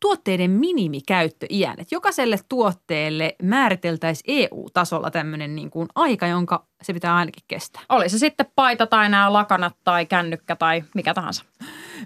tuotteiden 0.00 0.50
minimikäyttöiän, 0.50 1.80
että 1.80 1.94
jokaiselle 1.94 2.38
tuotteelle 2.48 3.36
määriteltäisiin 3.42 4.24
EU-tasolla 4.26 5.10
tämmöinen 5.10 5.56
niin 5.56 5.70
kuin 5.70 5.88
aika, 5.94 6.26
jonka 6.26 6.66
se 6.82 6.92
pitää 6.92 7.16
ainakin 7.16 7.42
kestää? 7.48 7.82
Oli 7.88 8.08
se 8.08 8.18
sitten 8.18 8.46
paita 8.54 8.86
tai 8.86 9.08
nämä 9.08 9.32
lakanat 9.32 9.76
tai 9.84 10.06
kännykkä 10.06 10.56
tai 10.56 10.84
mikä 10.94 11.14
tahansa. 11.14 11.44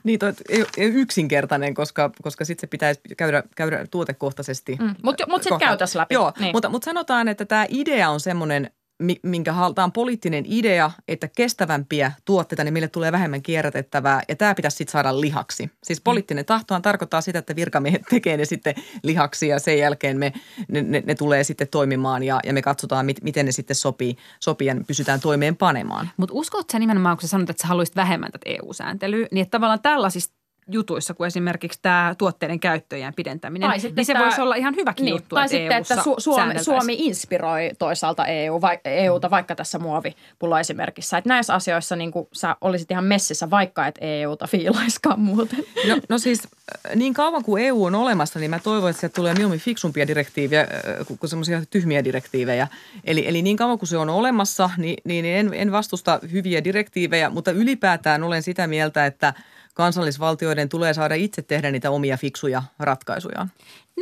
Niin, 0.05 0.19
toi 0.19 0.33
ei, 0.49 0.65
ei 0.77 0.89
yksinkertainen, 0.89 1.75
koska, 1.75 2.11
koska 2.23 2.45
sitten 2.45 2.61
se 2.61 2.67
pitäisi 2.67 3.01
käydä, 3.17 3.43
käydä 3.57 3.87
tuotekohtaisesti. 3.91 4.77
Mm. 4.81 4.95
Mutta 5.03 5.27
mut 5.29 5.43
sitten 5.43 5.59
käytäisiin 5.59 6.01
läpi. 6.01 6.15
Joo, 6.15 6.33
niin. 6.39 6.53
mutta, 6.55 6.69
mutta 6.69 6.85
sanotaan, 6.85 7.29
että 7.29 7.45
tämä 7.45 7.67
idea 7.69 8.11
on 8.11 8.21
semmoinen– 8.21 8.71
minkä 9.23 9.53
haltaan 9.53 9.93
poliittinen 9.93 10.45
idea, 10.49 10.91
että 11.09 11.29
kestävämpiä 11.29 12.13
tuotteita, 12.25 12.65
niin 12.65 12.73
meille 12.73 12.89
tulee 12.89 13.13
vähemmän 13.13 13.43
kierrätettävää 13.43 14.23
ja 14.29 14.37
tämä 14.37 14.55
pitäisi 14.55 14.77
sitten 14.77 14.93
saada 14.93 15.21
lihaksi. 15.21 15.71
Siis 15.85 16.01
mm. 16.01 16.05
poliittinen 16.05 16.45
tahtohan 16.45 16.83
tarkoittaa 16.83 17.21
sitä, 17.21 17.39
että 17.39 17.57
virkamiehet 17.57 18.03
tekee 18.11 18.37
ne 18.37 18.45
sitten 18.45 18.75
lihaksi 19.03 19.49
ja 19.49 19.59
sen 19.59 19.79
jälkeen 19.79 20.19
me, 20.19 20.33
ne, 20.69 20.83
ne, 20.83 21.03
ne 21.07 21.15
tulee 21.15 21.45
sitten 21.45 21.69
toimimaan 21.69 22.23
ja, 22.23 22.41
ja 22.45 22.53
me 22.53 22.63
katsotaan, 22.63 23.07
mit, 23.07 23.23
miten 23.23 23.47
ne 23.47 23.53
sitten 23.53 23.77
sopii, 23.77 24.17
sopii 24.41 24.69
ja 24.69 24.77
pysytään 24.87 25.21
toimeen 25.21 25.57
panemaan. 25.57 26.11
Mutta 26.17 26.35
uskotko 26.35 26.73
sä 26.73 26.79
nimenomaan, 26.79 27.17
kun 27.17 27.23
sä 27.23 27.29
sanot, 27.29 27.51
että 27.51 27.63
sä 27.63 27.69
haluaisit 27.69 27.97
vähemmän 27.97 28.33
tätä 28.33 28.51
EU-sääntelyä, 28.51 29.29
niin 29.31 29.43
että 29.43 29.51
tavallaan 29.51 29.83
tällaisista 29.83 30.44
jutuissa 30.71 31.15
kuin 31.15 31.27
esimerkiksi 31.27 31.79
tämä 31.83 32.15
tuotteiden 32.19 32.61
käyttöjen 32.61 33.15
pidentäminen, 33.15 33.71
tai 33.71 33.79
niin 33.97 34.07
se 34.07 34.13
tämä, 34.13 34.25
voisi 34.25 34.41
olla 34.41 34.55
ihan 34.55 34.77
hyväkin 34.77 35.05
niin, 35.05 35.15
juttu, 35.15 35.35
Tai 35.35 35.45
että 35.45 35.57
sitten, 35.57 35.77
että 35.77 35.95
Su- 35.95 36.15
Suomi, 36.19 36.65
Suomi 36.65 36.95
inspiroi 36.99 37.71
toisaalta 37.79 38.27
EU, 38.27 38.61
vai, 38.61 38.79
EUta 38.85 39.31
vaikka 39.31 39.55
tässä 39.55 39.79
muovipullo 39.79 40.59
esimerkissä. 40.59 41.19
Että 41.19 41.29
näissä 41.29 41.55
asioissa 41.55 41.97
niin 41.97 42.11
kuin 42.11 42.29
sä 42.33 42.57
olisit 42.61 42.91
ihan 42.91 43.05
messissä, 43.05 43.51
vaikka 43.51 43.87
et 43.87 43.99
EUta 44.01 44.47
fiilaiskaan 44.47 45.21
muuten. 45.21 45.65
No, 45.89 45.97
no 46.09 46.19
siis 46.19 46.49
äh, 46.89 46.97
niin 46.97 47.15
kauan 47.15 47.45
kuin 47.45 47.65
EU 47.65 47.85
on 47.85 47.95
olemassa, 47.95 48.39
niin 48.39 48.51
mä 48.51 48.59
toivon, 48.59 48.91
että 48.91 49.01
sieltä 49.01 49.15
tulee 49.15 49.35
mieluummin 49.35 49.61
fiksumpia 49.61 50.07
direktiivejä 50.07 50.61
äh, 50.61 51.07
kuin 51.21 51.31
semmoisia 51.31 51.63
tyhmiä 51.71 52.05
direktiivejä. 52.05 52.69
Eli, 53.05 53.29
eli 53.29 53.43
niin 53.43 53.57
kauan 53.57 53.79
kuin 53.79 53.89
se 53.89 53.97
on 53.97 54.11
olemassa, 54.11 54.71
niin, 54.77 54.97
niin 55.05 55.25
en, 55.25 55.55
en 55.55 55.73
vastusta 55.73 56.21
hyviä 56.33 56.65
direktiivejä, 56.65 57.31
mutta 57.31 57.51
ylipäätään 57.51 58.23
olen 58.23 58.43
sitä 58.43 58.67
mieltä, 58.67 59.07
että– 59.07 59.35
kansallisvaltioiden 59.75 60.69
tulee 60.69 60.95
saada 60.95 61.15
itse 61.15 61.43
tehdä 61.43 61.71
niitä 61.71 61.91
omia 61.91 62.17
fiksuja 62.17 62.63
ratkaisuja. 62.79 63.47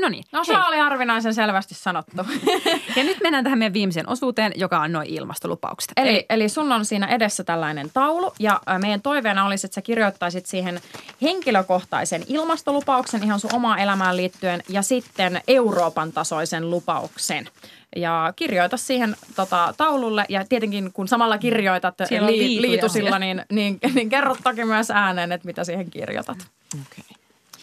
No 0.00 0.08
niin. 0.08 0.24
No 0.32 0.44
se 0.44 0.58
oli 0.58 0.78
harvinaisen 0.78 1.34
selvästi 1.34 1.74
sanottu. 1.74 2.16
ja 2.96 3.04
nyt 3.04 3.18
mennään 3.22 3.44
tähän 3.44 3.58
meidän 3.58 3.72
viimeiseen 3.72 4.08
osuuteen, 4.08 4.52
joka 4.56 4.80
on 4.80 4.92
noin 4.92 5.08
ilmastolupaukset. 5.08 5.92
Eli, 5.96 6.08
eli, 6.08 6.26
eli 6.30 6.48
sun 6.48 6.72
on 6.72 6.84
siinä 6.84 7.06
edessä 7.06 7.44
tällainen 7.44 7.90
taulu 7.94 8.32
ja 8.38 8.60
meidän 8.78 9.02
toiveena 9.02 9.46
olisi, 9.46 9.66
että 9.66 9.74
sä 9.74 9.82
kirjoittaisit 9.82 10.46
siihen 10.46 10.80
henkilökohtaisen 11.22 12.22
ilmastolupauksen 12.26 13.22
ihan 13.22 13.40
sun 13.40 13.54
omaan 13.54 13.78
elämään 13.78 14.16
liittyen 14.16 14.62
ja 14.68 14.82
sitten 14.82 15.40
Euroopan 15.48 16.12
tasoisen 16.12 16.70
lupauksen 16.70 17.48
ja 17.96 18.32
kirjoita 18.36 18.76
siihen 18.76 19.16
tota, 19.36 19.74
taululle. 19.76 20.24
Ja 20.28 20.44
tietenkin 20.48 20.92
kun 20.92 21.08
samalla 21.08 21.38
kirjoitat 21.38 21.94
li- 22.20 22.62
liitusilla, 22.62 23.18
niin, 23.18 23.44
niin, 23.52 23.78
niin 23.94 24.08
kerro 24.08 24.36
toki 24.44 24.64
myös 24.64 24.90
ääneen, 24.90 25.32
että 25.32 25.46
mitä 25.46 25.64
siihen 25.64 25.90
kirjoitat. 25.90 26.38
Okay. 26.74 27.16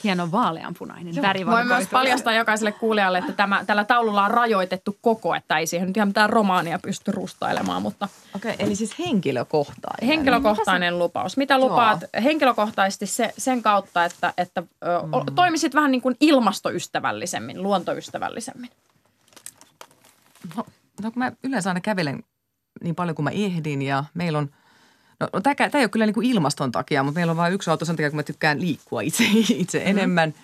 Hieno 0.03 0.31
vaaleanpunainen 0.31 1.15
Joo. 1.15 1.23
väri. 1.23 1.45
Voi 1.45 1.65
myös 1.65 1.87
paljastaa 1.87 2.33
jokaiselle 2.33 2.71
kuulijalle, 2.71 3.17
että 3.17 3.33
tämä, 3.33 3.63
tällä 3.67 3.83
taululla 3.83 4.25
on 4.25 4.31
rajoitettu 4.31 4.97
koko, 5.01 5.35
että 5.35 5.57
ei 5.57 5.67
siihen 5.67 5.87
nyt 5.87 5.97
ihan 5.97 6.09
mitään 6.09 6.29
romaania 6.29 6.79
pysty 6.79 7.11
rustailemaan. 7.11 7.81
Mutta 7.81 8.07
Okei, 8.35 8.53
okay, 8.53 8.65
eli 8.65 8.75
siis 8.75 8.99
henkilökohtainen. 8.99 10.07
Henkilökohtainen 10.07 10.93
Mitä 10.93 11.03
lupaus. 11.03 11.37
Mitä 11.37 11.59
lupaat 11.59 12.01
Joo. 12.01 12.23
henkilökohtaisesti 12.23 13.05
se, 13.05 13.33
sen 13.37 13.61
kautta, 13.61 14.05
että, 14.05 14.33
että 14.37 14.61
mm. 14.61 15.35
toimisit 15.35 15.75
vähän 15.75 15.91
niin 15.91 16.01
kuin 16.01 16.15
ilmastoystävällisemmin, 16.19 17.63
luontoystävällisemmin? 17.63 18.69
No, 20.55 20.65
no 21.03 21.11
kun 21.11 21.19
mä 21.19 21.31
yleensä 21.43 21.69
aina 21.69 21.81
kävelen 21.81 22.23
niin 22.83 22.95
paljon 22.95 23.15
kuin 23.15 23.23
mä 23.23 23.29
ehdin 23.29 23.81
ja 23.81 24.03
meillä 24.13 24.39
on, 24.39 24.49
no, 25.19 25.29
no 25.33 25.41
tämä, 25.41 25.55
tämä 25.55 25.69
ei 25.73 25.83
ole 25.83 25.89
kyllä 25.89 26.05
niin 26.05 26.13
kuin 26.13 26.27
ilmaston 26.27 26.71
takia, 26.71 27.03
mutta 27.03 27.17
meillä 27.17 27.31
on 27.31 27.37
vain 27.37 27.53
yksi 27.53 27.69
auto 27.69 27.85
sen 27.85 27.95
takia, 27.95 28.09
kun 28.09 28.17
mä 28.17 28.23
tykkään 28.23 28.61
liikkua 28.61 29.01
itse, 29.01 29.23
itse 29.49 29.77
mm-hmm. 29.77 29.89
enemmän– 29.89 30.33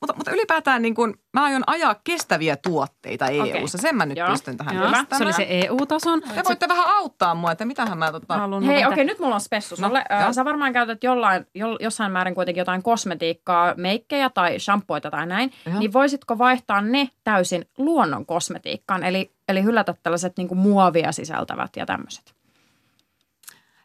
mutta, 0.00 0.14
mutta 0.16 0.30
ylipäätään 0.30 0.82
niin 0.82 0.94
kun, 0.94 1.14
mä 1.32 1.44
aion 1.44 1.62
ajaa 1.66 1.96
kestäviä 2.04 2.56
tuotteita 2.56 3.26
EU-ssa. 3.26 3.78
Sen 3.78 3.96
mä 3.96 4.06
nyt 4.06 4.18
Joo. 4.18 4.28
pystyn 4.28 4.56
tähän 4.56 4.76
Joo. 4.76 4.90
Se 5.18 5.24
oli 5.24 5.32
se 5.32 5.46
EU-tason. 5.48 6.22
Te 6.22 6.42
voitte 6.44 6.68
vähän 6.68 6.86
auttaa 6.86 7.34
mua, 7.34 7.52
että 7.52 7.64
mitähän 7.64 7.98
mä 7.98 8.12
tota... 8.12 8.36
Haluan 8.36 8.62
Hei, 8.62 8.76
okei, 8.76 8.86
okay, 8.86 9.04
nyt 9.04 9.18
mulla 9.18 9.34
on 9.34 9.40
spessu 9.40 9.76
no, 9.78 9.90
äh, 9.96 10.32
Sä 10.32 10.44
varmaan 10.44 10.72
käytät 10.72 11.04
jollain, 11.04 11.46
jo, 11.54 11.76
jossain 11.80 12.12
määrin 12.12 12.34
kuitenkin 12.34 12.60
jotain 12.60 12.82
kosmetiikkaa, 12.82 13.74
meikkejä 13.76 14.30
tai 14.30 14.58
shampoita 14.58 15.10
tai 15.10 15.26
näin. 15.26 15.52
Joo. 15.66 15.78
Niin 15.78 15.92
voisitko 15.92 16.38
vaihtaa 16.38 16.80
ne 16.80 17.08
täysin 17.24 17.68
luonnon 17.78 18.26
kosmetiikkaan? 18.26 19.04
Eli, 19.04 19.32
eli 19.48 19.62
hylätä 19.62 19.94
tällaiset 20.02 20.36
niin 20.36 20.56
muovia 20.56 21.12
sisältävät 21.12 21.76
ja 21.76 21.86
tämmöiset 21.86 22.35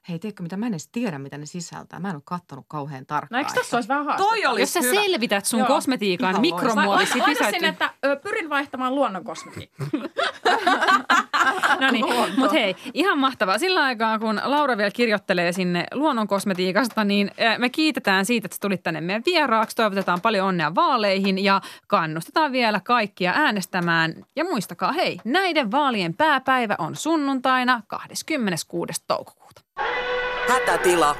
hei, 0.09 0.19
tiedätkö 0.19 0.43
mitä, 0.43 0.57
mä 0.57 0.65
en 0.65 0.73
edes 0.73 0.87
tiedä, 0.91 1.19
mitä 1.19 1.37
ne 1.37 1.45
sisältää. 1.45 1.99
Mä 1.99 2.09
en 2.09 2.15
ole 2.15 2.21
kattonut 2.25 2.65
kauhean 2.67 3.05
tarkkaan. 3.05 3.37
No 3.41 3.47
eikö 3.47 3.59
tässä 3.59 3.77
olisi 3.77 3.89
vähän 3.89 4.05
haastetta? 4.05 4.29
Toi 4.29 4.45
olisi 4.45 4.61
Jos 4.61 4.73
sä 4.73 4.81
hyvä. 4.81 4.93
selvität 5.03 5.45
sun 5.45 5.59
Joo. 5.59 5.67
kosmetiikan 5.67 6.41
mikromuovisi 6.41 7.21
pysäytyn. 7.25 7.65
että 7.65 7.93
ö, 8.05 8.15
pyrin 8.15 8.49
vaihtamaan 8.49 8.95
luonnon 8.95 9.23
kosmetiikkaa. 9.23 9.87
no 11.81 11.91
niin, 11.91 12.05
mutta 12.37 12.53
hei, 12.53 12.75
ihan 12.93 13.17
mahtavaa. 13.17 13.57
Sillä 13.57 13.83
aikaa, 13.83 14.19
kun 14.19 14.41
Laura 14.43 14.77
vielä 14.77 14.91
kirjoittelee 14.91 15.51
sinne 15.51 15.85
luonnon 15.93 16.27
kosmetiikasta, 16.27 17.03
niin 17.03 17.31
me 17.57 17.69
kiitetään 17.69 18.25
siitä, 18.25 18.45
että 18.45 18.55
sä 18.55 18.59
tulit 18.61 18.83
tänne 18.83 19.01
meidän 19.01 19.23
vieraaksi. 19.25 19.75
Toivotetaan 19.75 20.21
paljon 20.21 20.47
onnea 20.47 20.75
vaaleihin 20.75 21.43
ja 21.43 21.61
kannustetaan 21.87 22.51
vielä 22.51 22.79
kaikkia 22.79 23.33
äänestämään. 23.35 24.13
Ja 24.35 24.43
muistakaa, 24.43 24.91
hei, 24.91 25.19
näiden 25.25 25.71
vaalien 25.71 26.13
pääpäivä 26.13 26.75
on 26.77 26.95
sunnuntaina 26.95 27.81
26. 27.87 29.03
toukokuuta. 29.07 29.61
Hätätila 30.47 31.15